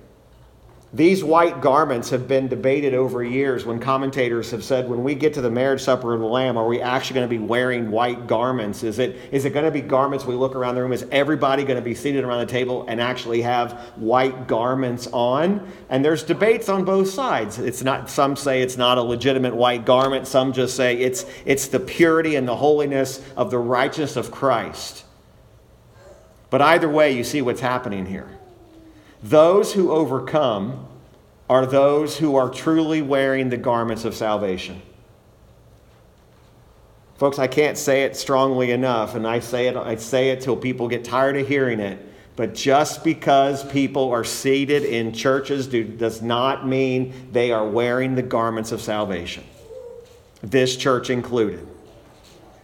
These 0.93 1.23
white 1.23 1.61
garments 1.61 2.11
have 2.11 2.27
been 2.27 2.49
debated 2.49 2.95
over 2.95 3.23
years 3.23 3.65
when 3.65 3.79
commentators 3.79 4.51
have 4.51 4.65
said, 4.65 4.89
when 4.89 5.05
we 5.05 5.15
get 5.15 5.35
to 5.35 5.41
the 5.41 5.51
marriage 5.51 5.83
supper 5.83 6.13
of 6.13 6.19
the 6.19 6.27
Lamb, 6.27 6.57
are 6.57 6.67
we 6.67 6.81
actually 6.81 7.15
going 7.15 7.29
to 7.29 7.31
be 7.31 7.39
wearing 7.39 7.93
white 7.93 8.27
garments? 8.27 8.83
Is 8.83 8.99
it, 8.99 9.17
is 9.31 9.45
it 9.45 9.51
going 9.51 9.67
to 9.67 9.71
be 9.71 9.83
garments 9.83 10.25
we 10.25 10.35
look 10.35 10.57
around 10.57 10.75
the 10.75 10.83
room? 10.83 10.93
Is 10.93 11.07
everybody 11.13 11.63
going 11.63 11.77
to 11.77 11.83
be 11.83 11.95
seated 11.95 12.25
around 12.25 12.41
the 12.41 12.53
table 12.53 12.87
and 12.89 13.01
actually 13.01 13.43
have 13.43 13.75
white 13.95 14.49
garments 14.49 15.07
on? 15.13 15.65
And 15.91 16.05
there's 16.05 16.25
debates 16.25 16.69
on 16.69 16.85
both 16.85 17.09
sides. 17.09 17.61
It's 17.61 17.85
not, 17.85 18.11
some 18.11 18.35
say 18.35 18.61
it's 18.61 18.77
not 18.77 18.99
a 18.99 19.03
legitimate 19.03 19.55
white 19.55 19.85
garment, 19.85 20.27
some 20.27 20.53
just 20.53 20.75
say 20.75 20.97
it's, 20.97 21.25
it's 21.45 21.69
the 21.69 21.79
purity 21.79 22.35
and 22.35 22.49
the 22.49 22.57
holiness 22.57 23.25
of 23.37 23.53
the 23.53 23.59
righteousness 23.59 24.17
of 24.17 24.33
Christ. 24.33 25.05
But 26.51 26.63
either 26.63 26.89
way, 26.89 27.13
you 27.13 27.23
see 27.23 27.43
what's 27.43 27.61
happening 27.61 28.07
here. 28.07 28.40
Those 29.23 29.75
who 29.75 29.91
overcome 29.91 30.87
are 31.49 31.67
those 31.67 32.19
who 32.19 32.37
are 32.37 32.49
truly 32.49 33.03
wearing 33.03 33.51
the 33.51 33.57
garments 33.57 34.05
of 34.05 34.15
salvation. 34.15 34.81
Folks, 37.17 37.39
I 37.39 37.49
can't 37.49 37.77
say 37.77 38.05
it 38.05 38.17
strongly 38.17 38.71
enough, 38.71 39.15
and 39.15 39.27
I 39.27 39.41
say 39.41 39.67
it, 39.67 39.77
I 39.77 39.97
say 39.97 40.31
it 40.31 40.41
till 40.41 40.57
people 40.57 40.89
get 40.89 41.05
tired 41.05 41.37
of 41.37 41.47
hearing 41.47 41.81
it. 41.81 41.99
But 42.37 42.55
just 42.55 43.05
because 43.05 43.63
people 43.71 44.11
are 44.11 44.25
seated 44.25 44.85
in 44.85 45.13
churches 45.13 45.67
do, 45.67 45.85
does 45.85 46.23
not 46.23 46.67
mean 46.67 47.13
they 47.33 47.53
are 47.53 47.69
wearing 47.69 48.15
the 48.15 48.23
garments 48.23 48.73
of 48.73 48.81
salvation. 48.81 49.45
This 50.41 50.77
church 50.77 51.11
included. 51.11 51.67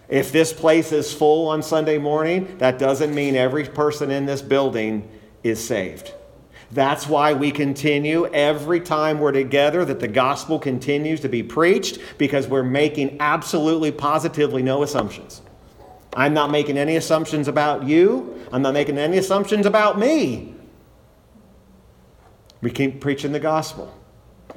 If 0.09 0.33
this 0.33 0.55
place 0.55 0.93
is 0.93 1.13
full 1.13 1.49
on 1.49 1.63
Sunday 1.63 1.99
morning, 1.99 2.57
that 2.57 2.79
doesn't 2.79 3.15
mean 3.15 3.37
every 3.37 3.65
person 3.65 4.11
in 4.11 4.25
this 4.25 4.41
building 4.41 5.07
is 5.43 5.63
saved. 5.63 6.15
That's 6.73 7.09
why 7.09 7.33
we 7.33 7.53
continue 7.53 8.27
every 8.27 8.81
time 8.81 9.21
we're 9.21 9.33
together 9.33 9.85
that 9.85 10.01
the 10.01 10.09
gospel 10.09 10.59
continues 10.59 11.21
to 11.21 11.29
be 11.29 11.43
preached 11.43 12.01
because 12.19 12.49
we're 12.49 12.65
making 12.65 13.19
absolutely 13.21 13.93
positively 13.93 14.63
no 14.63 14.83
assumptions. 14.83 15.43
I'm 16.15 16.35
not 16.35 16.51
making 16.51 16.77
any 16.77 16.97
assumptions 16.97 17.47
about 17.47 17.85
you. 17.85 18.41
I'm 18.51 18.63
not 18.63 18.75
making 18.75 18.99
any 18.99 19.19
assumptions 19.19 19.67
about 19.67 19.99
me. 19.99 20.55
We 22.63 22.71
keep 22.71 23.01
preaching 23.01 23.33
the 23.33 23.41
gospel. 23.41 23.95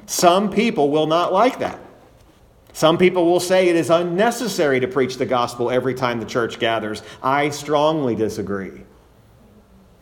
Some 0.06 0.50
people 0.50 0.90
will 0.90 1.06
not 1.06 1.32
like 1.32 1.58
that. 1.60 1.78
Some 2.72 2.98
people 2.98 3.26
will 3.26 3.40
say 3.40 3.68
it 3.68 3.76
is 3.76 3.90
unnecessary 3.90 4.80
to 4.80 4.88
preach 4.88 5.16
the 5.16 5.26
gospel 5.26 5.70
every 5.70 5.94
time 5.94 6.18
the 6.18 6.26
church 6.26 6.58
gathers. 6.58 7.02
I 7.22 7.50
strongly 7.50 8.14
disagree. 8.14 8.82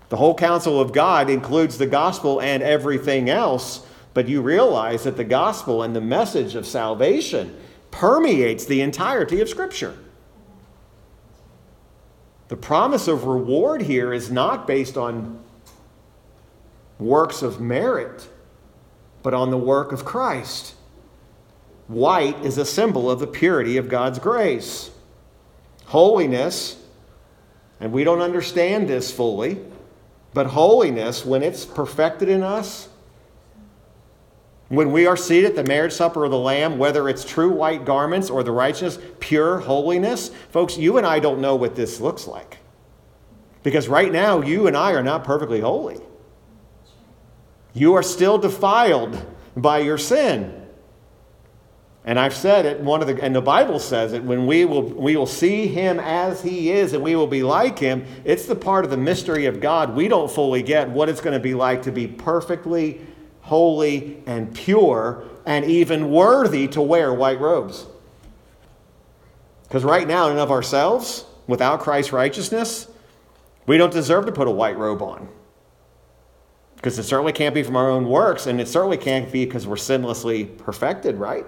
The 0.09 0.16
whole 0.16 0.34
counsel 0.34 0.80
of 0.80 0.92
God 0.92 1.28
includes 1.28 1.78
the 1.78 1.86
gospel 1.86 2.40
and 2.40 2.62
everything 2.62 3.28
else, 3.28 3.86
but 4.14 4.28
you 4.28 4.40
realize 4.40 5.04
that 5.04 5.16
the 5.16 5.24
gospel 5.24 5.82
and 5.82 5.94
the 5.94 6.00
message 6.00 6.54
of 6.54 6.66
salvation 6.66 7.56
permeates 7.90 8.64
the 8.64 8.80
entirety 8.80 9.40
of 9.40 9.48
Scripture. 9.48 9.96
The 12.48 12.56
promise 12.56 13.09
of 13.09 13.24
reward 13.24 13.82
here 13.82 14.12
is 14.12 14.30
not 14.30 14.66
based 14.66 14.96
on 14.96 15.42
works 16.98 17.42
of 17.42 17.61
merit, 17.61 18.28
but 19.22 19.34
on 19.34 19.50
the 19.50 19.59
work 19.59 19.92
of 19.92 20.04
Christ. 20.06 20.74
White 21.86 22.44
is 22.44 22.56
a 22.56 22.64
symbol 22.64 23.11
of 23.11 23.20
the 23.20 23.26
purity 23.26 23.76
of 23.76 23.88
God's 23.88 24.18
grace. 24.18 24.90
Holiness, 25.86 26.82
and 27.80 27.92
we 27.92 28.04
don't 28.04 28.20
understand 28.20 28.88
this 28.88 29.11
fully, 29.11 29.59
but 30.35 30.47
holiness, 30.47 31.24
when 31.24 31.43
it's 31.43 31.64
perfected 31.64 32.29
in 32.29 32.43
us, 32.43 32.89
when 34.68 34.93
we 34.93 35.07
are 35.07 35.16
seated 35.16 35.51
at 35.51 35.57
the 35.57 35.64
marriage 35.64 35.95
supper 35.95 36.24
of 36.24 36.31
the 36.31 36.39
Lamb, 36.39 36.76
whether 36.76 37.09
it's 37.09 37.24
true 37.24 37.51
white 37.51 37.87
garments 37.87 38.29
or 38.29 38.43
the 38.43 38.53
righteous, 38.53 38.99
pure 39.18 39.59
holiness, 39.61 40.31
folks, 40.51 40.76
you 40.76 40.99
and 40.99 41.07
I 41.07 41.20
don't 41.20 41.41
know 41.41 41.57
what 41.57 41.74
this 41.74 42.01
looks 42.01 42.26
like. 42.26 42.59
Because 43.62 43.89
right 43.89 44.12
now, 44.12 44.43
you 44.43 44.66
and 44.66 44.76
I 44.76 44.93
are 44.93 45.03
not 45.03 45.24
perfectly 45.24 45.61
holy. 45.61 45.99
You 47.72 47.95
are 47.95 48.03
still 48.03 48.39
defiled 48.39 49.24
by 49.57 49.79
your 49.79 49.99
sin. 49.99 50.57
And 52.09 52.18
I've 52.18 52.34
said 52.34 52.64
it, 52.64 52.80
one 52.80 53.02
of 53.02 53.06
the, 53.06 53.22
and 53.22 53.36
the 53.36 53.42
Bible 53.42 53.78
says 53.78 54.14
it, 54.14 54.24
when 54.24 54.46
we 54.46 54.64
will, 54.64 54.80
we 54.80 55.14
will 55.14 55.26
see 55.26 55.66
him 55.66 56.00
as 56.00 56.40
he 56.40 56.72
is 56.72 56.94
and 56.94 57.02
we 57.04 57.14
will 57.14 57.26
be 57.26 57.42
like 57.42 57.78
him, 57.78 58.06
it's 58.24 58.46
the 58.46 58.56
part 58.56 58.86
of 58.86 58.90
the 58.90 58.96
mystery 58.96 59.44
of 59.44 59.61
God 59.61 59.94
we 59.94 60.09
don't 60.09 60.30
fully 60.30 60.62
get 60.62 60.88
what 60.88 61.11
it's 61.11 61.20
going 61.20 61.34
to 61.34 61.38
be 61.38 61.52
like 61.52 61.82
to 61.82 61.92
be 61.92 62.06
perfectly 62.06 63.02
holy 63.42 64.22
and 64.24 64.54
pure 64.54 65.22
and 65.44 65.66
even 65.66 66.11
worthy 66.11 66.66
to 66.68 66.80
wear 66.80 67.12
white 67.12 67.40
robes. 67.40 67.84
Because 69.64 69.84
right 69.84 70.09
now, 70.09 70.28
in 70.28 70.30
and 70.30 70.40
of 70.40 70.50
ourselves, 70.50 71.26
without 71.46 71.80
Christ's 71.80 72.14
righteousness, 72.14 72.88
we 73.66 73.76
don't 73.76 73.92
deserve 73.92 74.24
to 74.24 74.32
put 74.32 74.48
a 74.48 74.50
white 74.50 74.78
robe 74.78 75.02
on. 75.02 75.28
Because 76.76 76.98
it 76.98 77.02
certainly 77.02 77.34
can't 77.34 77.54
be 77.54 77.62
from 77.62 77.76
our 77.76 77.90
own 77.90 78.09
works, 78.09 78.46
and 78.46 78.62
it 78.62 78.68
certainly 78.68 78.96
can't 78.96 79.30
be 79.30 79.44
because 79.44 79.66
we're 79.66 79.76
sinlessly 79.76 80.56
perfected, 80.56 81.16
right? 81.18 81.44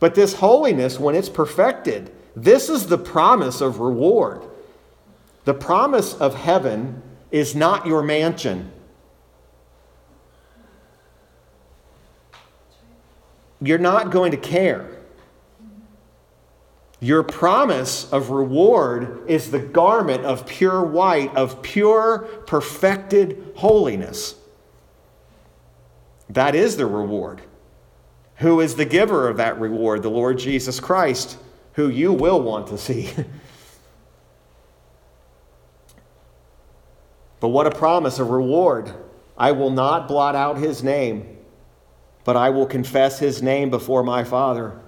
But 0.00 0.14
this 0.14 0.34
holiness, 0.34 0.98
when 0.98 1.14
it's 1.14 1.28
perfected, 1.28 2.12
this 2.36 2.68
is 2.68 2.86
the 2.86 2.98
promise 2.98 3.60
of 3.60 3.80
reward. 3.80 4.42
The 5.44 5.54
promise 5.54 6.14
of 6.14 6.34
heaven 6.34 7.02
is 7.30 7.54
not 7.54 7.86
your 7.86 8.02
mansion. 8.02 8.72
you're 13.60 13.78
not 13.78 14.10
going 14.10 14.30
to 14.30 14.36
care. 14.36 14.88
Your 17.00 17.22
promise 17.22 18.10
of 18.12 18.30
reward 18.30 19.22
is 19.28 19.50
the 19.50 19.60
garment 19.60 20.24
of 20.24 20.46
pure 20.46 20.82
white, 20.82 21.34
of 21.36 21.62
pure, 21.62 22.20
perfected 22.46 23.52
holiness. 23.56 24.34
That 26.28 26.54
is 26.54 26.76
the 26.76 26.86
reward. 26.86 27.40
Who 28.38 28.60
is 28.60 28.76
the 28.76 28.84
giver 28.84 29.28
of 29.28 29.36
that 29.38 29.60
reward? 29.60 30.02
The 30.02 30.10
Lord 30.10 30.38
Jesus 30.38 30.80
Christ, 30.80 31.38
who 31.74 31.88
you 31.88 32.12
will 32.12 32.40
want 32.40 32.66
to 32.68 32.78
see. 32.78 33.10
but 37.40 37.48
what 37.48 37.66
a 37.66 37.70
promise 37.70 38.18
a 38.18 38.24
reward. 38.24 38.92
I 39.36 39.52
will 39.52 39.70
not 39.70 40.08
blot 40.08 40.34
out 40.34 40.58
his 40.58 40.82
name 40.82 41.38
but 42.28 42.36
I 42.36 42.50
will 42.50 42.66
confess 42.66 43.18
his 43.18 43.42
name 43.42 43.70
before 43.70 44.02
my 44.02 44.22
Father 44.22 44.78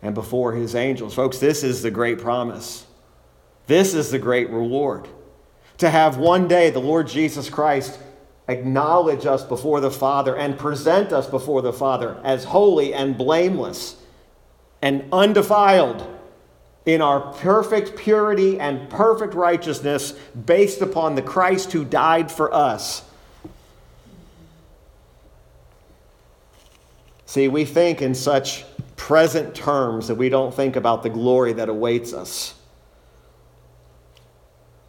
and 0.00 0.14
before 0.14 0.54
his 0.54 0.74
angels. 0.74 1.12
Folks, 1.12 1.36
this 1.36 1.62
is 1.62 1.82
the 1.82 1.90
great 1.90 2.18
promise. 2.18 2.86
This 3.66 3.92
is 3.92 4.10
the 4.10 4.18
great 4.18 4.48
reward. 4.48 5.06
To 5.76 5.90
have 5.90 6.16
one 6.16 6.48
day 6.48 6.70
the 6.70 6.80
Lord 6.80 7.06
Jesus 7.06 7.50
Christ 7.50 7.98
acknowledge 8.50 9.26
us 9.26 9.44
before 9.44 9.80
the 9.80 9.90
Father 9.90 10.36
and 10.36 10.58
present 10.58 11.12
us 11.12 11.26
before 11.26 11.62
the 11.62 11.72
Father 11.72 12.20
as 12.24 12.44
holy 12.44 12.92
and 12.92 13.16
blameless 13.16 13.96
and 14.82 15.04
undefiled 15.12 16.06
in 16.86 17.00
our 17.00 17.32
perfect 17.34 17.96
purity 17.96 18.58
and 18.58 18.88
perfect 18.90 19.34
righteousness 19.34 20.12
based 20.46 20.80
upon 20.80 21.14
the 21.14 21.22
Christ 21.22 21.72
who 21.72 21.84
died 21.84 22.32
for 22.32 22.52
us 22.52 23.04
See, 27.30 27.46
we 27.46 27.64
think 27.64 28.02
in 28.02 28.16
such 28.16 28.64
present 28.96 29.54
terms 29.54 30.08
that 30.08 30.16
we 30.16 30.28
don't 30.28 30.52
think 30.52 30.74
about 30.74 31.04
the 31.04 31.10
glory 31.10 31.52
that 31.52 31.68
awaits 31.68 32.12
us. 32.12 32.56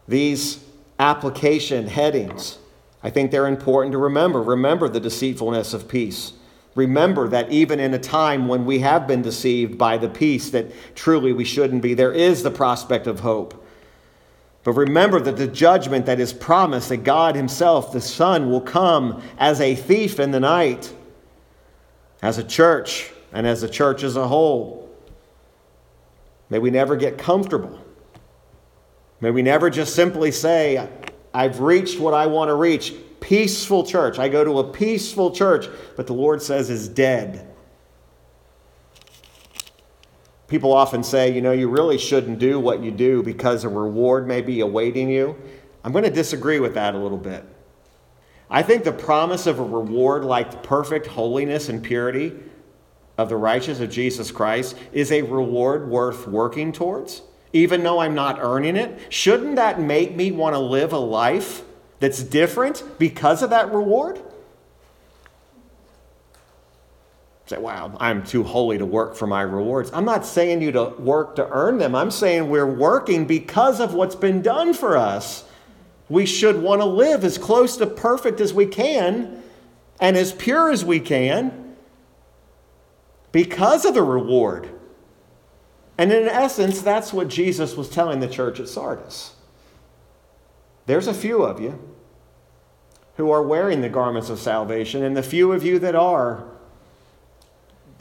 These 0.08 0.66
application 0.98 1.86
headings, 1.86 2.58
I 3.04 3.10
think 3.10 3.32
they're 3.32 3.48
important 3.48 3.94
to 3.94 3.98
remember. 3.98 4.42
Remember 4.42 4.88
the 4.88 5.00
deceitfulness 5.00 5.74
of 5.74 5.88
peace. 5.88 6.34
Remember 6.76 7.28
that 7.28 7.52
even 7.52 7.80
in 7.80 7.94
a 7.94 8.00
time 8.00 8.48
when 8.48 8.66
we 8.66 8.80
have 8.80 9.08
been 9.08 9.22
deceived 9.22 9.78
by 9.78 9.98
the 9.98 10.08
peace 10.08 10.50
that 10.52 10.72
truly 10.96 11.34
we 11.34 11.44
shouldn't 11.44 11.82
be, 11.82 11.94
there 11.94 12.14
is 12.14 12.44
the 12.44 12.52
prospect 12.52 13.08
of 13.08 13.22
hope. 13.22 13.66
But 14.64 14.74
remember 14.74 15.20
that 15.20 15.38
the 15.38 15.48
judgment 15.48 16.06
that 16.06 16.20
is 16.20 16.32
promised, 16.32 16.90
that 16.90 16.98
God 16.98 17.36
Himself, 17.36 17.92
the 17.92 18.00
Son, 18.00 18.50
will 18.50 18.62
come 18.62 19.22
as 19.38 19.60
a 19.60 19.76
thief 19.76 20.20
in 20.20 20.32
the 20.32 20.40
night 20.40 20.94
as 22.22 22.38
a 22.38 22.44
church 22.44 23.12
and 23.34 23.48
as 23.48 23.64
a 23.64 23.70
church 23.70 24.04
as 24.04 24.16
a 24.16 24.28
whole. 24.28 24.90
May 26.50 26.60
we 26.60 26.70
never 26.70 26.96
get 26.96 27.18
comfortable. 27.18 27.80
May 29.20 29.32
we 29.32 29.42
never 29.42 29.70
just 29.70 29.96
simply 29.96 30.32
say, 30.32 30.88
I've 31.34 31.60
reached 31.60 32.00
what 32.00 32.14
I 32.14 32.28
want 32.28 32.50
to 32.50 32.56
reach. 32.56 32.94
Peaceful 33.20 33.86
church. 33.86 34.20
I 34.20 34.30
go 34.30 34.44
to 34.44 34.60
a 34.60 34.64
peaceful 34.64 35.32
church, 35.32 35.68
but 35.96 36.08
the 36.08 36.14
Lord 36.14 36.42
says 36.42 36.70
is 36.70 36.88
dead. 36.88 37.48
People 40.48 40.74
often 40.74 41.02
say, 41.02 41.32
you 41.32 41.42
know, 41.42 41.54
you 41.54 41.70
really 41.70 41.98
shouldn't 41.98 42.40
do 42.40 42.60
what 42.60 42.84
you 42.84 42.92
do 42.92 43.24
because 43.24 43.64
a 43.64 43.70
reward 43.70 44.28
may 44.28 44.42
be 44.42 44.60
awaiting 44.60 45.10
you. 45.10 45.36
I'm 45.84 45.94
going 45.94 46.04
to 46.04 46.12
disagree 46.12 46.60
with 46.60 46.74
that 46.74 46.94
a 46.94 46.98
little 46.98 47.18
bit. 47.18 47.46
I 48.50 48.62
think 48.62 48.84
the 48.84 48.92
promise 48.92 49.48
of 49.48 49.60
a 49.60 49.64
reward 49.64 50.26
like 50.26 50.52
the 50.52 50.58
perfect 50.58 51.08
holiness 51.08 51.70
and 51.70 51.82
purity 51.82 52.34
of 53.18 53.30
the 53.30 53.38
righteous 53.38 53.80
of 53.80 53.90
Jesus 53.90 54.30
Christ 54.30 54.76
is 54.92 55.12
a 55.14 55.22
reward 55.22 55.88
worth 55.88 56.28
working 56.28 56.74
towards, 56.74 57.22
even 57.54 57.84
though 57.84 58.00
I'm 58.00 58.16
not 58.16 58.40
earning 58.40 58.76
it. 58.76 59.00
Shouldn't 59.10 59.56
that 59.56 59.80
make 59.80 60.16
me 60.16 60.32
want 60.32 60.56
to 60.56 60.60
live 60.60 60.94
a 60.94 61.00
life 61.00 61.64
that's 62.00 62.24
different 62.24 62.84
because 62.98 63.44
of 63.44 63.50
that 63.50 63.74
reward? 63.74 64.20
Say, 67.48 67.58
wow, 67.58 67.96
I'm 68.00 68.24
too 68.24 68.44
holy 68.44 68.78
to 68.78 68.86
work 68.86 69.16
for 69.16 69.28
my 69.28 69.42
rewards. 69.42 69.92
I'm 69.94 70.06
not 70.06 70.26
saying 70.26 70.62
you 70.62 70.72
to 70.72 70.86
work 71.00 71.36
to 71.36 71.50
earn 71.50 71.80
them. 71.80 71.96
I'm 71.96 72.12
saying 72.12 72.50
we're 72.50 72.66
working 72.66 73.26
because 73.26 73.82
of 73.82 73.94
what's 73.94 74.16
been 74.16 74.42
done 74.42 74.74
for 74.74 74.96
us 74.96 75.44
we 76.12 76.26
should 76.26 76.62
want 76.62 76.82
to 76.82 76.86
live 76.86 77.24
as 77.24 77.38
close 77.38 77.78
to 77.78 77.88
perfect 77.88 78.42
as 78.42 78.54
we 78.54 78.66
can 78.66 79.42
and 80.02 80.18
as 80.18 80.34
pure 80.34 80.70
as 80.70 80.84
we 80.84 81.00
can 81.00 81.78
because 83.32 83.86
of 83.86 83.94
the 83.94 84.04
reward. 84.04 84.70
And 86.02 86.12
in 86.12 86.28
essence, 86.28 86.82
that's 86.82 87.14
what 87.14 87.28
Jesus 87.28 87.78
was 87.78 87.88
telling 87.88 88.22
the 88.22 88.28
church 88.28 88.60
at 88.60 88.68
Sardis. 88.68 89.36
There's 90.88 91.06
a 91.06 91.14
few 91.14 91.44
of 91.44 91.62
you 91.62 91.80
who 93.18 93.30
are 93.30 93.44
wearing 93.44 93.82
the 93.82 93.88
garments 93.88 94.32
of 94.32 94.40
salvation, 94.40 95.04
and 95.04 95.16
the 95.16 95.22
few 95.22 95.52
of 95.52 95.64
you 95.64 95.78
that 95.78 95.94
are, 95.94 96.44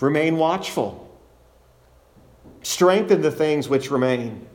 remain 0.01 0.39
watchful. 0.39 1.15
Strengthen 2.63 3.21
the 3.21 3.31
things 3.31 3.69
which 3.69 3.91
remain. 3.91 4.47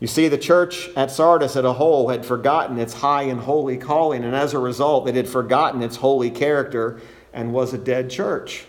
You 0.00 0.08
see, 0.08 0.26
the 0.26 0.38
church 0.38 0.88
at 0.96 1.12
Sardis 1.12 1.54
as 1.54 1.64
a 1.64 1.74
whole 1.74 2.08
had 2.08 2.26
forgotten 2.26 2.80
its 2.80 2.94
high 2.94 3.22
and 3.22 3.38
holy 3.38 3.76
calling, 3.76 4.24
and 4.24 4.34
as 4.34 4.54
a 4.54 4.58
result, 4.58 5.08
it 5.08 5.14
had 5.14 5.28
forgotten 5.28 5.84
its 5.84 5.94
holy 5.94 6.32
character 6.32 7.00
and 7.32 7.52
was 7.52 7.72
a 7.72 7.78
dead 7.78 8.10
church. 8.10 8.66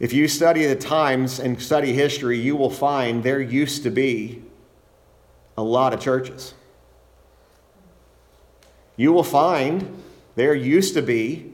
If 0.00 0.12
you 0.12 0.28
study 0.28 0.64
the 0.66 0.76
times 0.76 1.40
and 1.40 1.60
study 1.60 1.92
history, 1.92 2.38
you 2.38 2.54
will 2.54 2.70
find 2.70 3.22
there 3.22 3.40
used 3.40 3.82
to 3.82 3.90
be 3.90 4.42
a 5.56 5.62
lot 5.62 5.92
of 5.92 6.00
churches. 6.00 6.54
You 8.96 9.12
will 9.12 9.24
find 9.24 10.02
there 10.36 10.54
used 10.54 10.94
to 10.94 11.02
be 11.02 11.52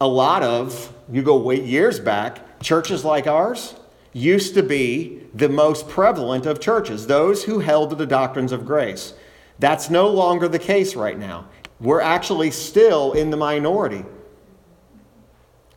a 0.00 0.06
lot 0.06 0.42
of, 0.42 0.92
you 1.10 1.22
go 1.22 1.36
way 1.38 1.60
years 1.60 1.98
back, 1.98 2.60
churches 2.60 3.04
like 3.04 3.26
ours 3.26 3.74
used 4.12 4.54
to 4.54 4.62
be 4.62 5.22
the 5.32 5.48
most 5.48 5.88
prevalent 5.88 6.44
of 6.44 6.60
churches, 6.60 7.06
those 7.06 7.44
who 7.44 7.60
held 7.60 7.88
to 7.90 7.96
the 7.96 8.06
doctrines 8.06 8.52
of 8.52 8.66
grace. 8.66 9.14
That's 9.58 9.88
no 9.88 10.08
longer 10.08 10.48
the 10.48 10.58
case 10.58 10.94
right 10.94 11.18
now. 11.18 11.46
We're 11.80 12.02
actually 12.02 12.50
still 12.50 13.12
in 13.12 13.30
the 13.30 13.36
minority. 13.36 14.04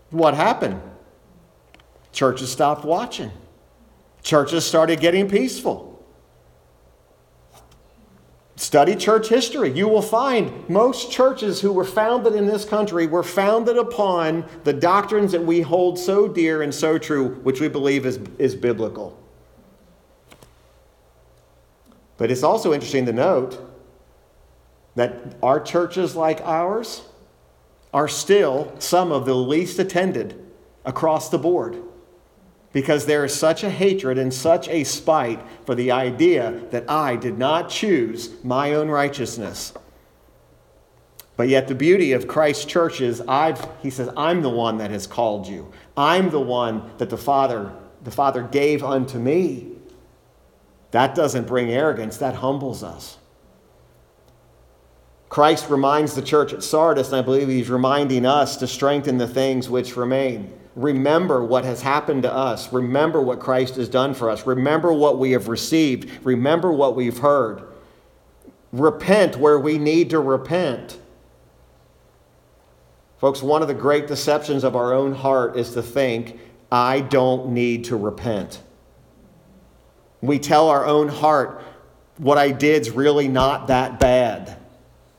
What 0.10 0.34
happened? 0.34 0.82
Churches 2.16 2.50
stopped 2.50 2.86
watching. 2.86 3.30
Churches 4.24 4.66
started 4.66 5.02
getting 5.02 5.28
peaceful. 5.28 6.02
Study 8.56 8.96
church 8.96 9.28
history. 9.28 9.70
You 9.70 9.90
will 9.90 10.02
find 10.02 10.70
most 10.70 11.12
churches 11.12 11.60
who 11.60 11.74
were 11.74 11.84
founded 11.84 12.34
in 12.34 12.48
this 12.48 12.64
country 12.64 13.06
were 13.06 13.22
founded 13.22 13.78
upon 13.78 14.46
the 14.64 14.72
doctrines 14.72 15.34
that 15.34 15.44
we 15.44 15.60
hold 15.60 16.00
so 16.00 16.26
dear 16.26 16.62
and 16.62 16.74
so 16.74 16.98
true, 16.98 17.36
which 17.44 17.60
we 17.60 17.68
believe 17.68 18.06
is, 18.06 18.18
is 18.40 18.56
biblical. 18.56 19.22
But 22.16 22.32
it's 22.32 22.44
also 22.44 22.74
interesting 22.74 23.06
to 23.08 23.14
note 23.14 23.60
that 24.96 25.36
our 25.44 25.60
churches 25.60 26.16
like 26.16 26.40
ours 26.44 27.02
are 27.94 28.08
still 28.08 28.74
some 28.80 29.12
of 29.12 29.26
the 29.26 29.36
least 29.36 29.80
attended 29.80 30.42
across 30.86 31.28
the 31.28 31.38
board 31.38 31.85
because 32.76 33.06
there 33.06 33.24
is 33.24 33.34
such 33.34 33.64
a 33.64 33.70
hatred 33.70 34.18
and 34.18 34.34
such 34.34 34.68
a 34.68 34.84
spite 34.84 35.40
for 35.66 35.76
the 35.76 35.92
idea 35.92 36.60
that 36.72 36.84
I 36.92 37.16
did 37.16 37.38
not 37.38 37.70
choose 37.70 38.32
my 38.44 38.74
own 38.74 38.90
righteousness. 38.90 39.72
But 41.38 41.48
yet, 41.48 41.70
the 41.70 41.76
beauty 41.76 42.12
of 42.12 42.28
Christ's 42.28 42.66
church 42.66 43.00
is, 43.00 43.22
I've, 43.30 43.66
he 43.82 43.90
says, 43.90 44.10
I'm 44.18 44.42
the 44.42 44.50
one 44.50 44.78
that 44.80 44.92
has 44.92 45.08
called 45.08 45.48
you. 45.48 45.72
I'm 45.96 46.32
the 46.32 46.42
one 46.42 46.92
that 46.98 47.10
the 47.10 47.16
Father, 47.18 47.72
the 48.04 48.12
Father 48.12 48.44
gave 48.44 48.84
unto 48.84 49.20
me. 49.20 49.72
That 50.92 51.16
doesn't 51.16 51.48
bring 51.48 51.72
arrogance, 51.72 52.18
that 52.18 52.36
humbles 52.36 52.84
us. 52.84 53.18
Christ 55.30 55.70
reminds 55.70 56.14
the 56.14 56.22
church 56.22 56.52
at 56.52 56.62
Sardis, 56.62 57.08
and 57.08 57.16
I 57.16 57.22
believe 57.22 57.48
he's 57.48 57.70
reminding 57.70 58.26
us 58.26 58.58
to 58.58 58.68
strengthen 58.68 59.18
the 59.18 59.30
things 59.30 59.70
which 59.70 59.96
remain. 59.96 60.52
Remember 60.76 61.44
what 61.44 61.64
has 61.64 61.82
happened 61.82 62.24
to 62.24 62.34
us. 62.34 62.74
Remember 62.74 63.22
what 63.22 63.40
Christ 63.40 63.78
has 63.78 63.88
done 63.88 64.14
for 64.14 64.30
us. 64.30 64.46
Remember 64.46 64.92
what 64.92 65.18
we 65.18 65.32
have 65.32 65.48
received. 65.48 66.26
Remember 66.26 66.72
what 66.72 66.96
we've 66.96 67.18
heard. 67.18 67.64
Repent 68.74 69.38
where 69.38 69.58
we 69.58 69.78
need 69.78 70.10
to 70.10 70.20
repent. 70.20 71.00
Folks, 73.20 73.42
one 73.42 73.62
of 73.62 73.70
the 73.70 73.74
great 73.74 74.08
deceptions 74.08 74.66
of 74.66 74.76
our 74.76 74.94
own 74.94 75.14
heart 75.14 75.56
is 75.58 75.72
to 75.72 75.82
think, 75.82 76.38
I 76.70 77.00
don't 77.00 77.50
need 77.52 77.86
to 77.86 77.96
repent. 77.96 78.62
We 80.20 80.40
tell 80.40 80.68
our 80.68 80.86
own 80.86 81.08
heart, 81.08 81.64
what 82.18 82.38
I 82.38 82.52
did's 82.52 82.92
really 82.92 83.28
not 83.28 83.68
that 83.68 84.00
bad, 84.00 84.58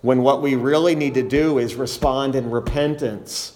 when 0.03 0.21
what 0.21 0.43
we 0.43 0.55
really 0.55 0.95
need 0.95 1.15
to 1.15 1.23
do 1.23 1.59
is 1.59 1.75
respond 1.75 2.35
in 2.35 2.51
repentance. 2.51 3.56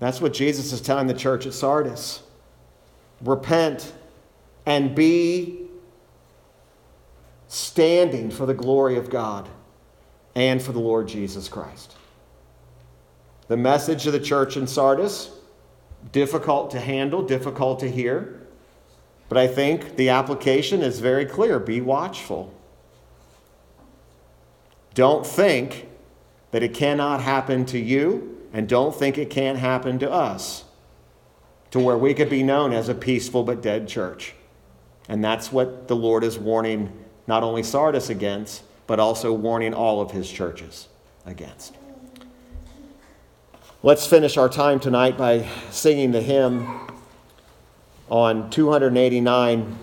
That's 0.00 0.20
what 0.20 0.32
Jesus 0.32 0.72
is 0.72 0.80
telling 0.80 1.06
the 1.06 1.14
church 1.14 1.46
at 1.46 1.52
Sardis. 1.52 2.22
Repent 3.20 3.92
and 4.64 4.94
be 4.94 5.68
standing 7.48 8.30
for 8.30 8.46
the 8.46 8.54
glory 8.54 8.96
of 8.96 9.10
God 9.10 9.48
and 10.34 10.62
for 10.62 10.72
the 10.72 10.78
Lord 10.78 11.08
Jesus 11.08 11.48
Christ. 11.48 11.94
The 13.48 13.56
message 13.56 14.06
of 14.06 14.12
the 14.12 14.20
church 14.20 14.56
in 14.56 14.66
Sardis, 14.66 15.30
difficult 16.12 16.70
to 16.72 16.80
handle, 16.80 17.22
difficult 17.22 17.80
to 17.80 17.90
hear, 17.90 18.46
but 19.28 19.36
I 19.36 19.46
think 19.46 19.96
the 19.96 20.10
application 20.10 20.82
is 20.82 21.00
very 21.00 21.26
clear 21.26 21.58
be 21.58 21.80
watchful. 21.80 22.54
Don't 24.94 25.26
think 25.26 25.88
that 26.50 26.62
it 26.62 26.74
cannot 26.74 27.20
happen 27.20 27.64
to 27.66 27.78
you 27.78 28.37
and 28.52 28.68
don't 28.68 28.94
think 28.94 29.18
it 29.18 29.30
can't 29.30 29.58
happen 29.58 29.98
to 29.98 30.10
us, 30.10 30.64
to 31.70 31.78
where 31.78 31.98
we 31.98 32.14
could 32.14 32.30
be 32.30 32.42
known 32.42 32.72
as 32.72 32.88
a 32.88 32.94
peaceful 32.94 33.42
but 33.42 33.60
dead 33.62 33.88
church. 33.88 34.34
And 35.08 35.24
that's 35.24 35.52
what 35.52 35.88
the 35.88 35.96
Lord 35.96 36.24
is 36.24 36.38
warning 36.38 36.92
not 37.26 37.42
only 37.42 37.62
Sardis 37.62 38.08
against, 38.08 38.62
but 38.86 38.98
also 38.98 39.32
warning 39.32 39.74
all 39.74 40.00
of 40.00 40.10
his 40.10 40.30
churches 40.30 40.88
against. 41.26 41.74
Let's 43.82 44.06
finish 44.06 44.36
our 44.36 44.48
time 44.48 44.80
tonight 44.80 45.16
by 45.16 45.46
singing 45.70 46.10
the 46.10 46.22
hymn 46.22 46.66
on 48.10 48.50
289. 48.50 49.78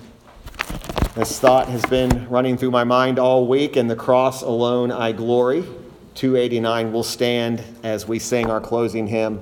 This 1.15 1.39
thought 1.39 1.69
has 1.69 1.85
been 1.85 2.27
running 2.27 2.57
through 2.57 2.71
my 2.71 2.83
mind 2.83 3.19
all 3.19 3.47
week, 3.47 3.75
and 3.75 3.89
the 3.89 3.95
cross 3.95 4.41
alone 4.41 4.91
I 4.91 5.11
glory. 5.11 5.63
289 6.15 6.93
will 6.93 7.03
stand 7.03 7.61
as 7.83 8.07
we 8.07 8.19
sing 8.19 8.49
our 8.49 8.61
closing 8.61 9.07
hymn. 9.07 9.41